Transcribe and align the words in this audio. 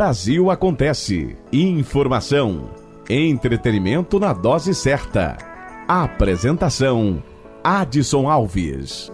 Brasil 0.00 0.50
Acontece. 0.50 1.36
Informação. 1.52 2.70
Entretenimento 3.10 4.18
na 4.18 4.32
dose 4.32 4.74
certa. 4.74 5.36
Apresentação: 5.86 7.22
Adson 7.62 8.26
Alves. 8.26 9.12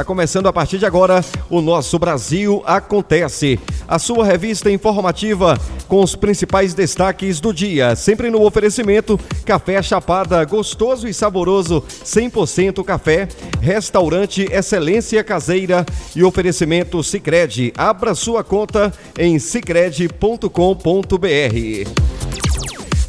Está 0.00 0.06
começando 0.06 0.46
a 0.46 0.52
partir 0.52 0.78
de 0.78 0.86
agora 0.86 1.22
o 1.50 1.60
nosso 1.60 1.98
Brasil 1.98 2.62
Acontece, 2.64 3.60
a 3.86 3.98
sua 3.98 4.24
revista 4.24 4.70
informativa 4.70 5.60
com 5.88 6.02
os 6.02 6.16
principais 6.16 6.72
destaques 6.72 7.38
do 7.38 7.52
dia, 7.52 7.94
sempre 7.94 8.30
no 8.30 8.42
oferecimento 8.42 9.20
Café 9.44 9.82
Chapada, 9.82 10.42
gostoso 10.46 11.06
e 11.06 11.12
saboroso, 11.12 11.84
100% 12.02 12.82
café, 12.82 13.28
restaurante 13.60 14.48
Excelência 14.50 15.22
Caseira 15.22 15.84
e 16.16 16.24
oferecimento 16.24 17.02
Sicredi. 17.02 17.70
Abra 17.76 18.14
sua 18.14 18.42
conta 18.42 18.90
em 19.18 19.38
sicredi.com.br. 19.38 22.09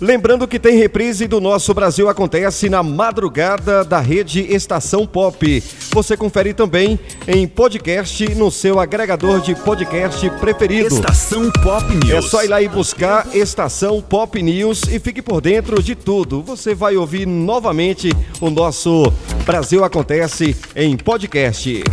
Lembrando 0.02 0.48
que 0.48 0.58
tem 0.58 0.78
reprise 0.78 1.28
do 1.28 1.40
Nosso 1.40 1.76
Brasil 1.76 2.10
Acontece 2.10 2.68
na 2.70 2.82
madrugada 2.82 3.86
da 3.86 4.00
rede 4.00 4.42
Estação 4.52 5.06
Pop. 5.06 5.64
Você 5.92 6.18
confere 6.18 6.56
também 6.56 7.00
em 7.28 7.48
podcast 7.48 8.34
no 8.34 8.50
seu 8.50 8.80
agregador 8.80 9.42
de 9.42 9.54
podcast 9.54 10.28
preferido. 10.40 10.88
Estação 10.88 11.52
Pop 11.52 11.86
News. 11.94 12.10
É 12.10 12.22
só 12.24 12.44
ir 12.44 12.48
lá 12.48 12.60
e 12.60 12.68
buscar 12.68 13.28
Estação 13.36 14.02
Pop 14.02 14.42
News 14.42 14.82
e 14.92 15.00
fique 15.00 15.22
por 15.22 15.40
dentro 15.40 15.84
de 15.84 15.94
tudo. 15.94 16.42
Você 16.42 16.74
vai 16.74 16.98
ouvir 16.98 17.28
novamente 17.28 18.12
o 18.42 18.50
nosso 18.50 19.14
Brasil 19.46 19.84
Acontece 19.84 20.56
em 20.76 20.98
podcast. 20.98 21.84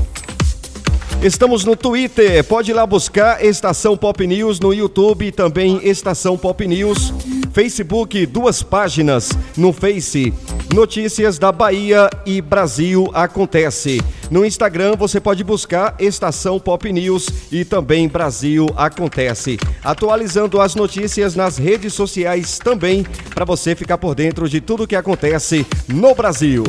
Estamos 1.23 1.63
no 1.63 1.77
Twitter, 1.77 2.43
pode 2.45 2.71
ir 2.71 2.75
lá 2.75 2.87
buscar 2.87 3.45
Estação 3.45 3.99
Pop 3.99 4.27
News 4.27 4.59
no 4.61 4.73
YouTube 4.73 5.27
e 5.27 5.33
também 5.33 5.79
Estação 5.87 6.39
Pop 6.39 6.67
News. 6.67 7.13
Facebook, 7.59 8.25
duas 8.25 8.63
páginas 8.63 9.33
no 9.57 9.73
Face, 9.73 10.33
Notícias 10.73 11.41
da 11.41 11.51
Bahia 11.51 12.09
e 12.25 12.41
Brasil 12.41 13.11
Acontece. 13.13 14.01
No 14.31 14.45
Instagram 14.45 14.95
você 14.95 15.21
pode 15.21 15.43
buscar 15.43 15.97
Estação 15.99 16.61
Pop 16.61 16.93
News 16.93 17.29
e 17.51 17.65
também 17.65 18.07
Brasil 18.07 18.69
Acontece. 18.77 19.59
Atualizando 19.83 20.61
as 20.61 20.77
notícias 20.77 21.35
nas 21.35 21.59
redes 21.59 21.95
sociais 21.95 22.61
também, 22.61 23.05
para 23.35 23.45
você 23.45 23.75
ficar 23.75 23.99
por 23.99 24.15
dentro 24.15 24.49
de 24.49 24.61
tudo 24.61 24.87
que 24.87 24.95
acontece 24.95 25.67
no 25.89 26.15
Brasil. 26.15 26.63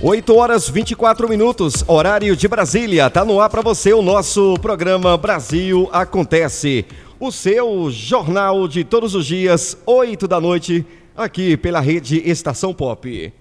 8 0.00 0.32
horas 0.36 0.68
24 0.68 1.28
minutos, 1.28 1.82
horário 1.88 2.36
de 2.36 2.46
Brasília. 2.46 3.10
Tá 3.10 3.24
no 3.24 3.40
ar 3.40 3.50
para 3.50 3.62
você 3.62 3.92
o 3.92 4.00
nosso 4.00 4.54
programa 4.62 5.16
Brasil 5.16 5.88
Acontece. 5.92 6.86
O 7.18 7.32
seu 7.32 7.90
jornal 7.90 8.68
de 8.68 8.84
todos 8.84 9.16
os 9.16 9.26
dias, 9.26 9.76
8 9.84 10.28
da 10.28 10.40
noite, 10.40 10.86
aqui 11.16 11.56
pela 11.56 11.80
rede 11.80 12.22
Estação 12.24 12.72
Pop. 12.72 13.32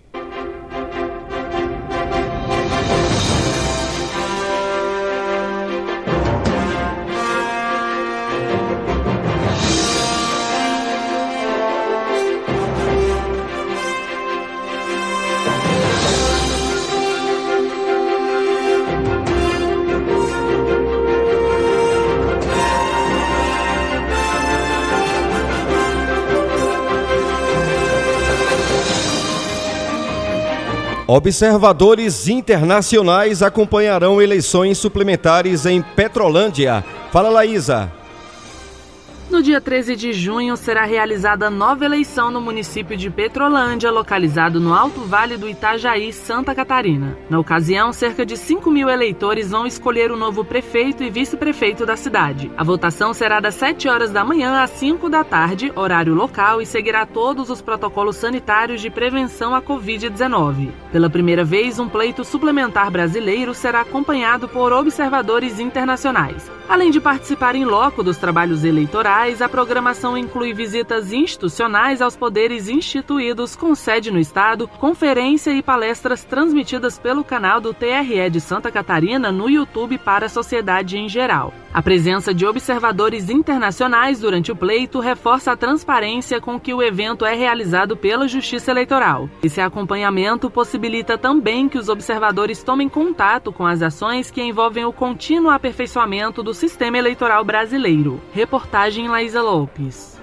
Observadores 31.28 32.30
internacionais 32.30 33.44
acompanharão 33.44 34.22
eleições 34.22 34.78
suplementares 34.78 35.66
em 35.66 35.82
Petrolândia. 35.82 36.86
Fala, 37.12 37.28
Laísa. 37.28 37.92
No 39.30 39.44
dia 39.44 39.60
13 39.60 39.94
de 39.98 40.14
junho 40.14 40.56
será 40.56 40.86
realizada 40.86 41.50
nova 41.50 41.84
eleição 41.84 42.32
no 42.32 42.40
município 42.40 42.96
de 42.96 43.10
Petrolândia, 43.10 43.92
localizado 43.92 44.58
no 44.58 44.74
Alto 44.74 45.02
Vale 45.02 45.36
do 45.36 45.50
Itajaí, 45.50 46.14
Santa 46.14 46.56
Catarina. 46.56 47.18
Na 47.30 47.38
ocasião, 47.38 47.92
cerca 47.92 48.26
de 48.26 48.38
5 48.38 48.72
mil 48.72 48.88
eleitores 48.90 49.52
vão 49.52 49.68
escolher 49.68 50.12
o 50.12 50.16
novo 50.16 50.46
prefeito 50.46 51.04
e 51.04 51.10
vice-prefeito 51.10 51.86
da 51.86 51.98
cidade. 51.98 52.50
A 52.56 52.64
votação 52.64 53.14
será 53.14 53.42
das 53.42 53.56
7 53.56 53.90
horas 53.90 54.12
da 54.12 54.24
manhã 54.24 54.64
às 54.64 54.70
5 54.72 55.10
da 55.10 55.26
tarde, 55.26 55.74
horário 55.76 56.14
local, 56.14 56.62
e 56.62 56.66
seguirá 56.66 57.06
todos 57.06 57.50
os 57.50 57.62
protocolos 57.62 58.16
sanitários 58.16 58.80
de 58.80 58.90
prevenção 58.90 59.54
à 59.54 59.62
Covid-19. 59.62 60.70
Pela 60.90 61.10
primeira 61.10 61.44
vez, 61.44 61.80
um 61.80 61.90
pleito 61.90 62.24
suplementar 62.24 62.90
brasileiro 62.90 63.54
será 63.54 63.82
acompanhado 63.82 64.48
por 64.48 64.72
observadores 64.72 65.60
internacionais. 65.60 66.50
Além 66.70 66.92
de 66.92 67.00
participar 67.00 67.56
em 67.56 67.64
loco 67.64 68.04
dos 68.04 68.18
trabalhos 68.18 68.66
eleitorais, 68.66 69.17
a 69.18 69.50
programação 69.50 70.16
inclui 70.16 70.54
visitas 70.54 71.12
institucionais 71.12 72.04
aos 72.04 72.16
poderes 72.16 72.70
instituídos 72.70 73.56
com 73.56 73.74
sede 73.74 74.12
no 74.12 74.20
Estado, 74.20 74.68
conferência 74.68 75.50
e 75.50 75.64
palestras 75.64 76.24
transmitidas 76.24 77.00
pelo 77.00 77.24
canal 77.24 77.60
do 77.60 77.74
TRE 77.74 78.30
de 78.30 78.40
Santa 78.40 78.72
Catarina 78.72 79.32
no 79.32 79.50
YouTube 79.50 79.98
para 79.98 80.28
a 80.28 80.30
sociedade 80.30 81.00
em 81.00 81.10
geral. 81.10 81.52
A 81.78 81.82
presença 81.84 82.34
de 82.34 82.44
observadores 82.44 83.30
internacionais 83.30 84.20
durante 84.20 84.52
o 84.52 84.56
pleito 84.56 85.00
reforça 85.00 85.52
a 85.52 85.56
transparência 85.56 86.42
com 86.42 86.60
que 86.60 86.74
o 86.74 86.82
evento 86.82 87.24
é 87.24 87.36
realizado 87.36 87.96
pela 87.96 88.28
Justiça 88.28 88.72
Eleitoral. 88.72 89.30
Esse 89.44 89.62
acompanhamento 89.62 90.50
possibilita 90.50 91.20
também 91.20 91.70
que 91.70 91.78
os 91.78 91.88
observadores 91.88 92.64
tomem 92.64 92.90
contato 92.90 93.54
com 93.54 93.64
as 93.64 93.84
ações 93.84 94.32
que 94.32 94.42
envolvem 94.42 94.86
o 94.86 94.92
contínuo 94.92 95.52
aperfeiçoamento 95.52 96.42
do 96.42 96.52
sistema 96.52 96.98
eleitoral 96.98 97.46
brasileiro. 97.46 98.20
Reportagem 98.34 99.08
Laísa 99.08 99.44
Lopes. 99.44 100.17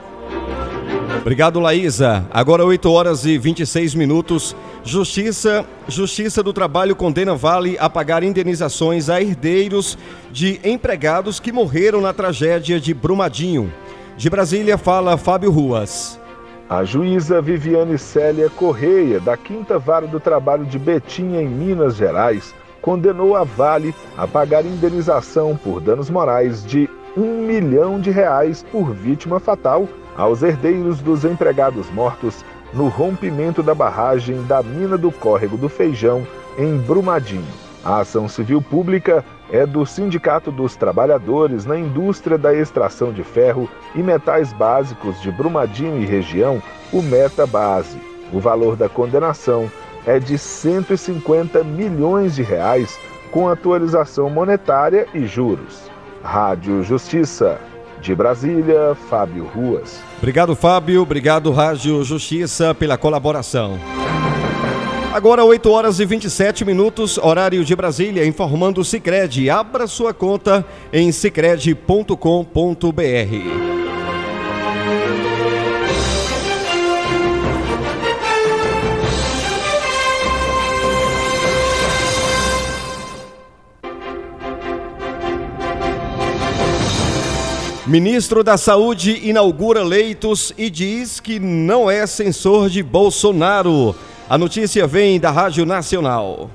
Obrigado, 1.20 1.58
Laísa. 1.58 2.26
Agora 2.30 2.64
8 2.64 2.90
horas 2.90 3.24
e 3.24 3.38
26 3.38 3.94
minutos. 3.94 4.54
Justiça, 4.84 5.64
Justiça 5.88 6.42
do 6.42 6.52
Trabalho 6.52 6.94
condena 6.94 7.34
Vale 7.34 7.76
a 7.78 7.88
pagar 7.88 8.22
indenizações 8.22 9.08
a 9.08 9.20
herdeiros 9.20 9.96
de 10.30 10.60
empregados 10.64 11.40
que 11.40 11.52
morreram 11.52 12.00
na 12.00 12.12
tragédia 12.12 12.78
de 12.78 12.92
Brumadinho. 12.92 13.72
De 14.16 14.28
Brasília 14.28 14.76
fala 14.76 15.16
Fábio 15.16 15.50
Ruas. 15.50 16.20
A 16.68 16.84
juíza 16.84 17.40
Viviane 17.40 17.98
Célia 17.98 18.50
Correia, 18.50 19.20
da 19.20 19.36
Quinta 19.36 19.78
Vara 19.78 20.06
do 20.06 20.20
Trabalho 20.20 20.64
de 20.64 20.78
Betim, 20.78 21.36
em 21.36 21.48
Minas 21.48 21.96
Gerais, 21.96 22.54
condenou 22.80 23.34
a 23.36 23.44
Vale 23.44 23.94
a 24.16 24.26
pagar 24.26 24.64
indenização 24.64 25.56
por 25.56 25.80
danos 25.80 26.10
morais 26.10 26.64
de 26.64 26.88
um 27.16 27.46
milhão 27.46 28.00
de 28.00 28.10
reais 28.10 28.64
por 28.70 28.92
vítima 28.92 29.38
fatal 29.38 29.88
aos 30.16 30.42
herdeiros 30.42 31.00
dos 31.00 31.24
empregados 31.24 31.90
mortos 31.90 32.44
no 32.72 32.88
rompimento 32.88 33.62
da 33.62 33.74
barragem 33.74 34.42
da 34.44 34.62
mina 34.62 34.98
do 34.98 35.12
Córrego 35.12 35.56
do 35.56 35.68
Feijão, 35.68 36.26
em 36.58 36.76
Brumadinho. 36.78 37.44
A 37.84 38.00
ação 38.00 38.28
civil 38.28 38.62
pública 38.62 39.24
é 39.50 39.66
do 39.66 39.84
Sindicato 39.84 40.50
dos 40.50 40.74
Trabalhadores 40.74 41.66
na 41.66 41.78
Indústria 41.78 42.38
da 42.38 42.54
Extração 42.54 43.12
de 43.12 43.22
Ferro 43.22 43.68
e 43.94 44.02
Metais 44.02 44.52
Básicos 44.52 45.20
de 45.20 45.30
Brumadinho 45.30 46.02
e 46.02 46.06
região, 46.06 46.62
o 46.92 47.02
Meta 47.02 47.46
Base. 47.46 47.98
O 48.32 48.40
valor 48.40 48.74
da 48.74 48.88
condenação 48.88 49.70
é 50.06 50.18
de 50.18 50.38
150 50.38 51.62
milhões 51.62 52.34
de 52.34 52.42
reais, 52.42 52.98
com 53.30 53.48
atualização 53.48 54.30
monetária 54.30 55.06
e 55.12 55.26
juros. 55.26 55.90
Rádio 56.22 56.82
Justiça. 56.82 57.60
De 58.04 58.14
Brasília, 58.14 58.94
Fábio 59.08 59.46
Ruas. 59.46 59.98
Obrigado, 60.18 60.54
Fábio. 60.54 61.00
Obrigado, 61.00 61.50
Rádio 61.50 62.04
Justiça, 62.04 62.74
pela 62.74 62.98
colaboração. 62.98 63.78
Agora 65.10 65.42
8 65.42 65.70
horas 65.70 66.00
e 66.00 66.04
27 66.04 66.66
minutos, 66.66 67.16
horário 67.16 67.64
de 67.64 67.74
Brasília, 67.74 68.26
informando 68.26 68.82
o 68.82 68.84
Cicred. 68.84 69.48
Abra 69.48 69.86
sua 69.86 70.12
conta 70.12 70.66
em 70.92 71.10
cicred.com.br. 71.10 73.73
Ministro 87.94 88.42
da 88.42 88.56
Saúde 88.56 89.20
inaugura 89.22 89.84
leitos 89.84 90.52
e 90.58 90.68
diz 90.68 91.20
que 91.20 91.38
não 91.38 91.88
é 91.88 92.04
censor 92.08 92.68
de 92.68 92.82
Bolsonaro. 92.82 93.94
A 94.28 94.36
notícia 94.36 94.84
vem 94.84 95.20
da 95.20 95.30
Rádio 95.30 95.64
Nacional. 95.64 96.50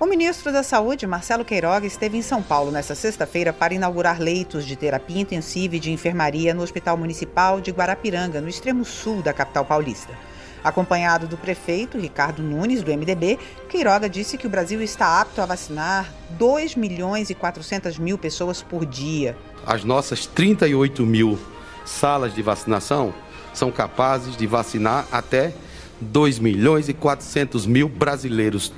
O 0.00 0.06
ministro 0.06 0.50
da 0.50 0.62
Saúde, 0.62 1.06
Marcelo 1.06 1.44
Queiroga, 1.44 1.86
esteve 1.86 2.16
em 2.16 2.22
São 2.22 2.42
Paulo 2.42 2.70
nesta 2.70 2.94
sexta-feira 2.94 3.52
para 3.52 3.74
inaugurar 3.74 4.18
leitos 4.18 4.64
de 4.64 4.74
terapia 4.74 5.20
intensiva 5.20 5.76
e 5.76 5.78
de 5.78 5.92
enfermaria 5.92 6.54
no 6.54 6.62
Hospital 6.62 6.96
Municipal 6.96 7.60
de 7.60 7.70
Guarapiranga, 7.70 8.40
no 8.40 8.48
extremo 8.48 8.82
sul 8.82 9.20
da 9.20 9.34
capital 9.34 9.66
paulista. 9.66 10.14
Acompanhado 10.64 11.26
do 11.26 11.36
prefeito 11.36 11.98
Ricardo 11.98 12.42
Nunes, 12.42 12.82
do 12.82 12.90
MDB, 12.92 13.38
Queiroga 13.68 14.08
disse 14.08 14.38
que 14.38 14.46
o 14.46 14.50
Brasil 14.50 14.80
está 14.80 15.20
apto 15.20 15.40
a 15.40 15.46
vacinar 15.46 16.12
2 16.38 16.76
milhões 16.76 17.30
e 17.30 17.34
400 17.34 17.98
mil 17.98 18.16
pessoas 18.16 18.62
por 18.62 18.86
dia. 18.86 19.36
As 19.66 19.82
nossas 19.82 20.26
38 20.26 21.04
mil 21.04 21.38
salas 21.84 22.34
de 22.34 22.42
vacinação 22.42 23.12
são 23.52 23.70
capazes 23.70 24.36
de 24.36 24.46
vacinar 24.46 25.06
até 25.10 25.52
2 26.00 26.38
milhões 26.38 26.88
e 26.88 26.94
400 26.94 27.66
mil 27.66 27.88
brasileiros 27.88 28.72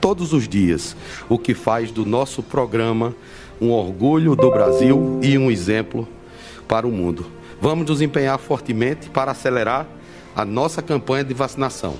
todos 0.00 0.32
os 0.32 0.48
dias, 0.48 0.96
o 1.28 1.38
que 1.38 1.54
faz 1.54 1.90
do 1.90 2.04
nosso 2.04 2.42
programa 2.42 3.14
um 3.60 3.70
orgulho 3.70 4.36
do 4.36 4.50
Brasil 4.50 5.18
e 5.22 5.36
um 5.38 5.50
exemplo 5.50 6.06
para 6.68 6.86
o 6.86 6.92
mundo. 6.92 7.26
Vamos 7.60 7.88
nos 7.88 8.02
empenhar 8.02 8.38
fortemente 8.38 9.08
para 9.08 9.32
acelerar 9.32 9.86
a 10.36 10.44
nossa 10.44 10.82
campanha 10.82 11.24
de 11.24 11.32
vacinação. 11.32 11.96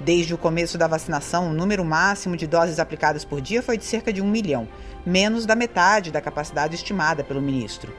Desde 0.00 0.32
o 0.32 0.38
começo 0.38 0.78
da 0.78 0.86
vacinação, 0.86 1.50
o 1.50 1.52
número 1.52 1.84
máximo 1.84 2.34
de 2.34 2.46
doses 2.46 2.78
aplicadas 2.78 3.26
por 3.26 3.42
dia 3.42 3.62
foi 3.62 3.76
de 3.76 3.84
cerca 3.84 4.10
de 4.10 4.22
um 4.22 4.26
milhão, 4.26 4.66
menos 5.04 5.44
da 5.44 5.54
metade 5.54 6.10
da 6.10 6.22
capacidade 6.22 6.74
estimada 6.74 7.22
pelo 7.22 7.42
ministro. 7.42 7.94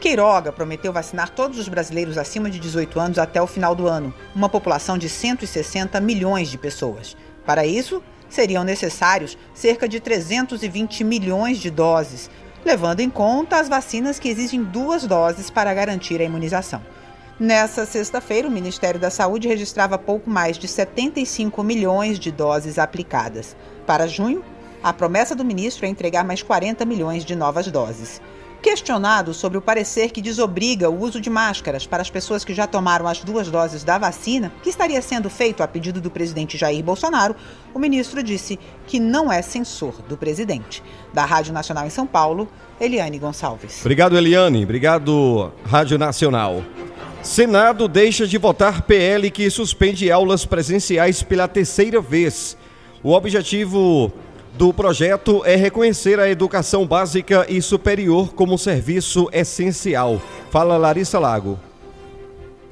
Queiroga 0.00 0.50
prometeu 0.50 0.90
vacinar 0.90 1.28
todos 1.28 1.58
os 1.58 1.68
brasileiros 1.68 2.16
acima 2.16 2.50
de 2.50 2.58
18 2.58 2.98
anos 2.98 3.18
até 3.18 3.40
o 3.40 3.46
final 3.46 3.74
do 3.74 3.86
ano, 3.86 4.12
uma 4.34 4.48
população 4.48 4.96
de 4.96 5.06
160 5.06 6.00
milhões 6.00 6.48
de 6.48 6.56
pessoas. 6.56 7.14
Para 7.44 7.66
isso, 7.66 8.02
seriam 8.30 8.64
necessários 8.64 9.36
cerca 9.52 9.86
de 9.86 10.00
320 10.00 11.04
milhões 11.04 11.58
de 11.58 11.70
doses, 11.70 12.30
levando 12.64 13.00
em 13.00 13.10
conta 13.10 13.60
as 13.60 13.68
vacinas 13.68 14.18
que 14.18 14.30
exigem 14.30 14.64
duas 14.64 15.06
doses 15.06 15.50
para 15.50 15.74
garantir 15.74 16.22
a 16.22 16.24
imunização. 16.24 16.80
Nessa 17.38 17.84
sexta-feira, 17.84 18.48
o 18.48 18.50
Ministério 18.50 18.98
da 18.98 19.10
Saúde 19.10 19.46
registrava 19.46 19.98
pouco 19.98 20.30
mais 20.30 20.56
de 20.56 20.66
75 20.66 21.62
milhões 21.62 22.18
de 22.18 22.32
doses 22.32 22.78
aplicadas. 22.78 23.54
Para 23.86 24.08
junho, 24.08 24.42
a 24.82 24.90
promessa 24.90 25.34
do 25.36 25.44
ministro 25.44 25.84
é 25.84 25.88
entregar 25.88 26.24
mais 26.24 26.42
40 26.42 26.86
milhões 26.86 27.26
de 27.26 27.36
novas 27.36 27.66
doses. 27.66 28.22
Questionado 28.62 29.34
sobre 29.34 29.58
o 29.58 29.60
parecer 29.60 30.12
que 30.12 30.22
desobriga 30.22 30.88
o 30.88 30.98
uso 30.98 31.20
de 31.20 31.28
máscaras 31.28 31.86
para 31.86 32.00
as 32.00 32.08
pessoas 32.08 32.42
que 32.42 32.54
já 32.54 32.66
tomaram 32.66 33.06
as 33.06 33.22
duas 33.22 33.50
doses 33.50 33.84
da 33.84 33.98
vacina, 33.98 34.50
que 34.62 34.70
estaria 34.70 35.02
sendo 35.02 35.28
feito 35.28 35.62
a 35.62 35.68
pedido 35.68 36.00
do 36.00 36.10
presidente 36.10 36.56
Jair 36.56 36.82
Bolsonaro, 36.82 37.36
o 37.74 37.78
ministro 37.78 38.22
disse 38.22 38.58
que 38.86 38.98
não 38.98 39.30
é 39.30 39.42
censor 39.42 40.00
do 40.08 40.16
presidente. 40.16 40.82
Da 41.12 41.26
Rádio 41.26 41.52
Nacional 41.52 41.86
em 41.86 41.90
São 41.90 42.06
Paulo, 42.06 42.48
Eliane 42.80 43.18
Gonçalves. 43.18 43.80
Obrigado, 43.82 44.16
Eliane. 44.16 44.64
Obrigado, 44.64 45.52
Rádio 45.66 45.98
Nacional. 45.98 46.62
Senado 47.26 47.88
deixa 47.88 48.24
de 48.24 48.38
votar 48.38 48.82
PL 48.82 49.28
que 49.32 49.50
suspende 49.50 50.12
aulas 50.12 50.46
presenciais 50.46 51.24
pela 51.24 51.48
terceira 51.48 52.00
vez. 52.00 52.56
O 53.02 53.12
objetivo 53.12 54.12
do 54.54 54.72
projeto 54.72 55.42
é 55.44 55.56
reconhecer 55.56 56.20
a 56.20 56.30
educação 56.30 56.86
básica 56.86 57.44
e 57.48 57.60
superior 57.60 58.32
como 58.32 58.56
serviço 58.56 59.28
essencial. 59.32 60.22
Fala 60.52 60.76
Larissa 60.76 61.18
Lago. 61.18 61.58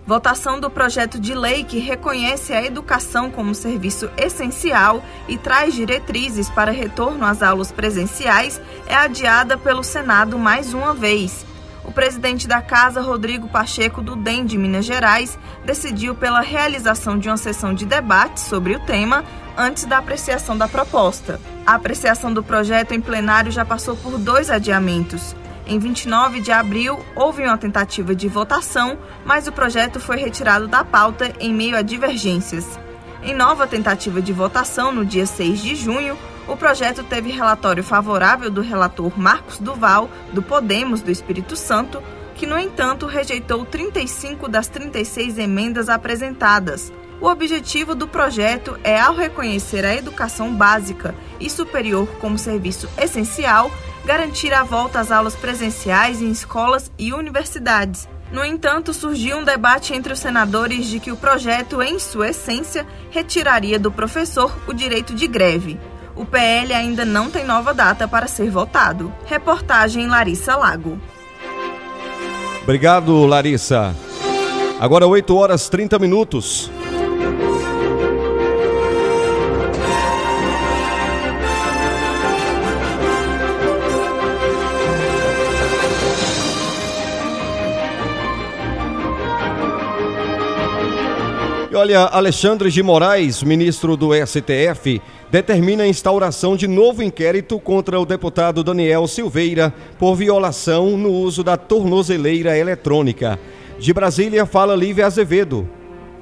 Votação 0.06 0.60
do 0.60 0.70
projeto 0.70 1.18
de 1.18 1.34
lei 1.34 1.64
que 1.64 1.80
reconhece 1.80 2.52
a 2.52 2.64
educação 2.64 3.32
como 3.32 3.56
serviço 3.56 4.08
essencial 4.16 5.02
e 5.26 5.36
traz 5.36 5.74
diretrizes 5.74 6.48
para 6.48 6.70
retorno 6.70 7.26
às 7.26 7.42
aulas 7.42 7.72
presenciais 7.72 8.60
é 8.86 8.94
adiada 8.94 9.58
pelo 9.58 9.82
Senado 9.82 10.38
mais 10.38 10.72
uma 10.72 10.94
vez 10.94 11.44
o 11.84 11.92
presidente 11.92 12.48
da 12.48 12.62
Casa, 12.62 13.00
Rodrigo 13.00 13.48
Pacheco, 13.48 14.00
do 14.00 14.16
DEM 14.16 14.46
de 14.46 14.56
Minas 14.56 14.84
Gerais, 14.84 15.38
decidiu 15.64 16.14
pela 16.14 16.40
realização 16.40 17.18
de 17.18 17.28
uma 17.28 17.36
sessão 17.36 17.74
de 17.74 17.84
debate 17.84 18.40
sobre 18.40 18.74
o 18.74 18.80
tema 18.80 19.24
antes 19.56 19.84
da 19.84 19.98
apreciação 19.98 20.56
da 20.56 20.66
proposta. 20.66 21.40
A 21.66 21.74
apreciação 21.74 22.32
do 22.32 22.42
projeto 22.42 22.92
em 22.92 23.00
plenário 23.00 23.52
já 23.52 23.64
passou 23.64 23.96
por 23.96 24.18
dois 24.18 24.50
adiamentos. 24.50 25.36
Em 25.66 25.78
29 25.78 26.40
de 26.40 26.52
abril, 26.52 26.98
houve 27.14 27.42
uma 27.42 27.56
tentativa 27.56 28.14
de 28.14 28.28
votação, 28.28 28.98
mas 29.24 29.46
o 29.46 29.52
projeto 29.52 29.98
foi 29.98 30.16
retirado 30.16 30.66
da 30.66 30.84
pauta 30.84 31.32
em 31.40 31.54
meio 31.54 31.76
a 31.76 31.82
divergências. 31.82 32.78
Em 33.22 33.34
nova 33.34 33.66
tentativa 33.66 34.20
de 34.20 34.32
votação, 34.32 34.92
no 34.92 35.04
dia 35.06 35.24
6 35.24 35.62
de 35.62 35.74
junho, 35.74 36.18
o 36.46 36.56
projeto 36.56 37.02
teve 37.02 37.30
relatório 37.30 37.82
favorável 37.82 38.50
do 38.50 38.60
relator 38.60 39.18
Marcos 39.18 39.58
Duval, 39.58 40.10
do 40.32 40.42
Podemos 40.42 41.00
do 41.00 41.10
Espírito 41.10 41.56
Santo, 41.56 42.02
que, 42.34 42.46
no 42.46 42.58
entanto, 42.58 43.06
rejeitou 43.06 43.64
35 43.64 44.48
das 44.48 44.68
36 44.68 45.38
emendas 45.38 45.88
apresentadas. 45.88 46.92
O 47.20 47.26
objetivo 47.26 47.94
do 47.94 48.06
projeto 48.06 48.78
é, 48.84 49.00
ao 49.00 49.14
reconhecer 49.14 49.84
a 49.84 49.94
educação 49.94 50.54
básica 50.54 51.14
e 51.40 51.48
superior 51.48 52.06
como 52.20 52.36
serviço 52.36 52.88
essencial, 52.98 53.70
garantir 54.04 54.52
a 54.52 54.62
volta 54.62 55.00
às 55.00 55.10
aulas 55.10 55.34
presenciais 55.34 56.20
em 56.20 56.30
escolas 56.30 56.90
e 56.98 57.12
universidades. 57.12 58.08
No 58.30 58.44
entanto, 58.44 58.92
surgiu 58.92 59.38
um 59.38 59.44
debate 59.44 59.94
entre 59.94 60.12
os 60.12 60.18
senadores 60.18 60.86
de 60.86 60.98
que 60.98 61.12
o 61.12 61.16
projeto, 61.16 61.80
em 61.80 61.98
sua 61.98 62.30
essência, 62.30 62.86
retiraria 63.10 63.78
do 63.78 63.92
professor 63.92 64.52
o 64.66 64.72
direito 64.72 65.14
de 65.14 65.26
greve. 65.26 65.78
O 66.16 66.24
PL 66.24 66.72
ainda 66.72 67.04
não 67.04 67.28
tem 67.28 67.44
nova 67.44 67.74
data 67.74 68.06
para 68.06 68.28
ser 68.28 68.50
votado. 68.50 69.12
Reportagem 69.26 70.06
Larissa 70.06 70.56
Lago. 70.56 70.98
Obrigado, 72.62 73.26
Larissa. 73.26 73.94
Agora 74.80 75.06
8 75.06 75.36
horas 75.36 75.68
30 75.68 75.98
minutos. 75.98 76.70
Olha, 91.76 92.02
Alexandre 92.02 92.70
de 92.70 92.84
Moraes, 92.84 93.42
ministro 93.42 93.96
do 93.96 94.10
STF, 94.14 95.02
determina 95.28 95.82
a 95.82 95.88
instauração 95.88 96.56
de 96.56 96.68
novo 96.68 97.02
inquérito 97.02 97.58
contra 97.58 97.98
o 97.98 98.06
deputado 98.06 98.62
Daniel 98.62 99.08
Silveira 99.08 99.74
por 99.98 100.14
violação 100.14 100.96
no 100.96 101.10
uso 101.10 101.42
da 101.42 101.56
tornozeleira 101.56 102.56
eletrônica. 102.56 103.40
De 103.76 103.92
Brasília, 103.92 104.46
fala 104.46 104.76
Lívia 104.76 105.06
Azevedo. 105.06 105.68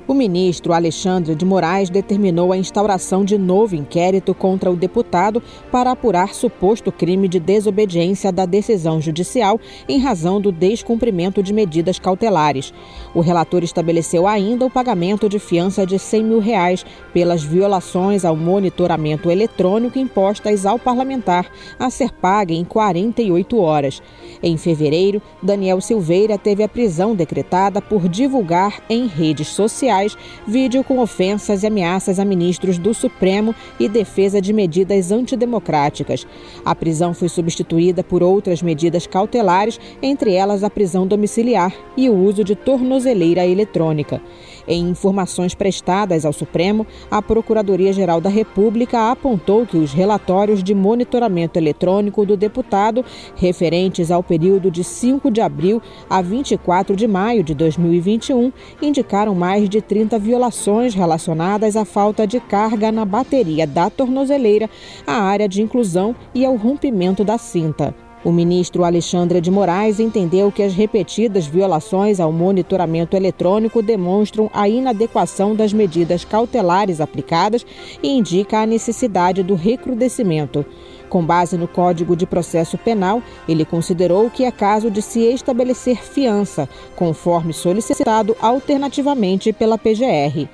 O 0.04 0.14
ministro 0.14 0.72
Alexandre 0.72 1.32
de 1.36 1.44
Moraes 1.44 1.88
determinou 1.88 2.52
a 2.52 2.56
instauração 2.56 3.24
de 3.24 3.38
novo 3.38 3.76
inquérito 3.76 4.34
contra 4.34 4.68
o 4.68 4.74
deputado 4.74 5.40
para 5.70 5.92
apurar 5.92 6.34
suposto 6.34 6.90
crime 6.90 7.28
de 7.28 7.38
desobediência 7.38 8.32
da 8.32 8.44
decisão 8.44 9.00
judicial 9.00 9.60
em 9.88 10.00
razão 10.00 10.40
do 10.40 10.50
descumprimento 10.50 11.40
de 11.40 11.52
medidas 11.52 12.00
cautelares. 12.00 12.74
O 13.14 13.20
relator 13.20 13.62
estabeleceu 13.62 14.26
ainda 14.26 14.66
o 14.66 14.70
pagamento 14.70 15.28
de 15.28 15.38
fiança 15.38 15.86
de 15.86 16.00
100 16.00 16.24
mil 16.24 16.40
reais 16.40 16.84
pelas 17.14 17.44
violações 17.44 18.24
ao 18.24 18.34
monitoramento 18.34 19.30
eletrônico 19.30 20.00
impostas 20.00 20.66
ao 20.66 20.80
parlamentar 20.80 21.48
a 21.78 21.88
ser 21.90 22.10
paga 22.12 22.52
em 22.52 22.64
48 22.64 23.56
horas. 23.56 24.02
Em 24.42 24.56
fevereiro, 24.56 25.22
Daniel 25.40 25.80
Silveira 25.80 26.36
teve 26.36 26.64
a 26.64 26.68
prisão 26.68 27.14
decretada 27.14 27.80
por 27.80 28.08
divulgar 28.08 28.82
em 28.90 29.06
redes 29.06 29.46
sociais 29.46 29.91
sociais 29.92 30.16
vídeo 30.46 30.82
com 30.82 30.98
ofensas 30.98 31.62
e 31.62 31.66
ameaças 31.66 32.18
a 32.18 32.24
ministros 32.24 32.78
do 32.78 32.94
Supremo 32.94 33.54
e 33.78 33.88
defesa 33.88 34.40
de 34.40 34.52
medidas 34.52 35.12
antidemocráticas. 35.12 36.26
A 36.64 36.74
prisão 36.74 37.12
foi 37.12 37.28
substituída 37.28 38.02
por 38.02 38.22
outras 38.22 38.62
medidas 38.62 39.06
cautelares, 39.06 39.78
entre 40.00 40.34
elas 40.34 40.64
a 40.64 40.70
prisão 40.70 41.06
domiciliar 41.06 41.74
e 41.96 42.08
o 42.08 42.14
uso 42.14 42.42
de 42.42 42.54
tornozeleira 42.54 43.46
eletrônica. 43.46 44.20
Em 44.66 44.88
informações 44.88 45.54
prestadas 45.54 46.24
ao 46.24 46.32
Supremo, 46.32 46.86
a 47.10 47.20
Procuradoria-Geral 47.20 48.20
da 48.20 48.30
República 48.30 49.10
apontou 49.10 49.66
que 49.66 49.76
os 49.76 49.92
relatórios 49.92 50.62
de 50.62 50.74
monitoramento 50.74 51.58
eletrônico 51.58 52.24
do 52.24 52.36
deputado, 52.36 53.04
referentes 53.34 54.10
ao 54.10 54.22
período 54.22 54.70
de 54.70 54.84
5 54.84 55.30
de 55.30 55.40
abril 55.40 55.82
a 56.08 56.22
24 56.22 56.94
de 56.94 57.08
maio 57.08 57.42
de 57.42 57.54
2021, 57.54 58.52
indicaram 58.80 59.34
mais 59.34 59.68
de 59.68 59.80
30 59.80 60.18
violações 60.18 60.94
relacionadas 60.94 61.76
à 61.76 61.84
falta 61.84 62.26
de 62.26 62.38
carga 62.40 62.92
na 62.92 63.04
bateria 63.04 63.66
da 63.66 63.90
tornozeleira, 63.90 64.70
à 65.06 65.22
área 65.22 65.48
de 65.48 65.62
inclusão 65.62 66.14
e 66.34 66.44
ao 66.44 66.56
rompimento 66.56 67.24
da 67.24 67.38
cinta. 67.38 67.94
O 68.24 68.30
ministro 68.30 68.84
Alexandre 68.84 69.40
de 69.40 69.50
Moraes 69.50 69.98
entendeu 69.98 70.52
que 70.52 70.62
as 70.62 70.74
repetidas 70.74 71.44
violações 71.44 72.20
ao 72.20 72.30
monitoramento 72.30 73.16
eletrônico 73.16 73.82
demonstram 73.82 74.48
a 74.54 74.68
inadequação 74.68 75.56
das 75.56 75.72
medidas 75.72 76.24
cautelares 76.24 77.00
aplicadas 77.00 77.66
e 78.00 78.08
indica 78.08 78.60
a 78.60 78.66
necessidade 78.66 79.42
do 79.42 79.56
recrudescimento. 79.56 80.64
Com 81.08 81.26
base 81.26 81.58
no 81.58 81.66
Código 81.66 82.14
de 82.14 82.24
Processo 82.24 82.78
Penal, 82.78 83.20
ele 83.48 83.64
considerou 83.64 84.30
que 84.30 84.44
é 84.44 84.52
caso 84.52 84.88
de 84.88 85.02
se 85.02 85.20
estabelecer 85.20 85.96
fiança, 86.02 86.68
conforme 86.94 87.52
solicitado 87.52 88.36
alternativamente 88.40 89.52
pela 89.52 89.76
PGR. 89.76 90.48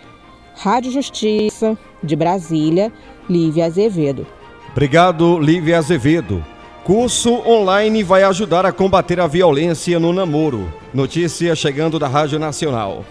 Rádio 0.57 0.91
Justiça, 0.91 1.77
de 2.03 2.17
Brasília, 2.17 2.91
Lívia 3.29 3.67
Azevedo. 3.67 4.27
Obrigado, 4.73 5.39
Lívia 5.39 5.79
Azevedo. 5.79 6.43
Curso 6.89 7.47
online 7.47 8.03
vai 8.03 8.23
ajudar 8.23 8.65
a 8.65 8.73
combater 8.73 9.21
a 9.21 9.27
violência 9.27 10.01
no 10.01 10.11
namoro. 10.11 10.73
Notícia 10.95 11.55
chegando 11.55 11.99
da 11.99 12.09
Rádio 12.09 12.39
Nacional. 12.39 13.05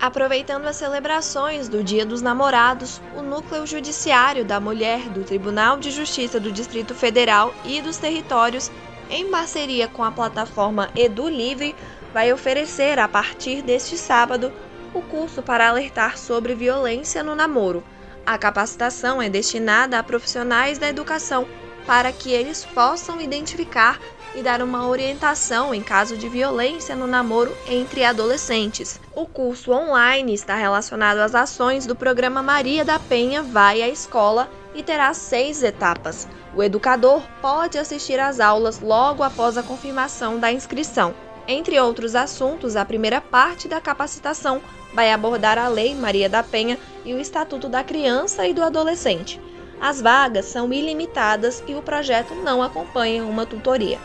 Aproveitando 0.00 0.66
as 0.66 0.76
celebrações 0.76 1.68
do 1.68 1.82
Dia 1.82 2.06
dos 2.06 2.22
Namorados, 2.22 3.00
o 3.16 3.22
Núcleo 3.22 3.66
Judiciário 3.66 4.44
da 4.44 4.60
Mulher 4.60 5.08
do 5.08 5.24
Tribunal 5.24 5.80
de 5.80 5.90
Justiça 5.90 6.38
do 6.38 6.52
Distrito 6.52 6.94
Federal 6.94 7.52
e 7.64 7.82
dos 7.82 7.96
Territórios, 7.96 8.70
em 9.10 9.28
parceria 9.28 9.88
com 9.88 10.04
a 10.04 10.12
plataforma 10.12 10.88
Edu 10.94 11.28
Livre, 11.28 11.74
vai 12.14 12.32
oferecer 12.32 13.00
a 13.00 13.08
partir 13.08 13.62
deste 13.62 13.98
sábado 13.98 14.52
o 14.94 15.02
curso 15.02 15.42
para 15.42 15.68
alertar 15.68 16.16
sobre 16.16 16.54
violência 16.54 17.24
no 17.24 17.34
namoro. 17.34 17.82
A 18.24 18.38
capacitação 18.38 19.20
é 19.20 19.28
destinada 19.28 19.98
a 19.98 20.04
profissionais 20.04 20.78
da 20.78 20.88
educação 20.88 21.48
para 21.86 22.12
que 22.12 22.32
eles 22.32 22.64
possam 22.64 23.20
identificar 23.20 23.98
e 24.34 24.42
dar 24.42 24.60
uma 24.60 24.86
orientação 24.86 25.74
em 25.74 25.82
caso 25.82 26.16
de 26.16 26.28
violência 26.28 26.94
no 26.94 27.06
namoro 27.06 27.56
entre 27.66 28.04
adolescentes. 28.04 29.00
O 29.14 29.24
curso 29.24 29.72
online 29.72 30.34
está 30.34 30.54
relacionado 30.54 31.18
às 31.18 31.34
ações 31.34 31.86
do 31.86 31.96
programa 31.96 32.42
Maria 32.42 32.84
da 32.84 32.98
Penha 32.98 33.42
Vai 33.42 33.80
à 33.80 33.88
Escola 33.88 34.50
e 34.74 34.82
terá 34.82 35.14
seis 35.14 35.62
etapas. 35.62 36.28
O 36.54 36.62
educador 36.62 37.22
pode 37.40 37.78
assistir 37.78 38.20
às 38.20 38.40
aulas 38.40 38.80
logo 38.80 39.22
após 39.22 39.56
a 39.56 39.62
confirmação 39.62 40.38
da 40.38 40.52
inscrição. 40.52 41.14
Entre 41.48 41.78
outros 41.80 42.14
assuntos, 42.14 42.76
a 42.76 42.84
primeira 42.84 43.20
parte 43.20 43.68
da 43.68 43.80
capacitação 43.80 44.60
vai 44.92 45.12
abordar 45.12 45.58
a 45.58 45.68
Lei 45.68 45.94
Maria 45.94 46.28
da 46.28 46.42
Penha 46.42 46.78
e 47.04 47.14
o 47.14 47.20
Estatuto 47.20 47.68
da 47.68 47.84
Criança 47.84 48.46
e 48.46 48.52
do 48.52 48.62
Adolescente. 48.62 49.40
As 49.80 50.00
vagas 50.00 50.46
são 50.46 50.72
ilimitadas 50.72 51.62
e 51.66 51.74
o 51.74 51.82
projeto 51.82 52.34
não 52.34 52.62
acompanha 52.62 53.24
uma 53.24 53.46
tutoria. 53.46 53.98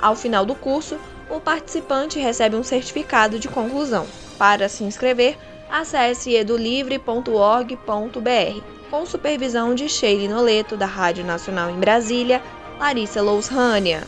Ao 0.00 0.14
final 0.14 0.44
do 0.44 0.54
curso, 0.54 0.98
o 1.30 1.40
participante 1.40 2.18
recebe 2.18 2.56
um 2.56 2.62
certificado 2.62 3.38
de 3.38 3.48
conclusão. 3.48 4.06
Para 4.38 4.68
se 4.68 4.84
inscrever, 4.84 5.36
acesse 5.70 6.34
edulivre.org.br, 6.34 8.62
com 8.90 9.04
supervisão 9.04 9.74
de 9.74 9.88
Sheila 9.88 10.34
Noleto, 10.34 10.76
da 10.76 10.86
Rádio 10.86 11.24
Nacional 11.24 11.70
em 11.70 11.78
Brasília, 11.78 12.42
Larissa 12.78 13.20
Loushania. 13.20 14.04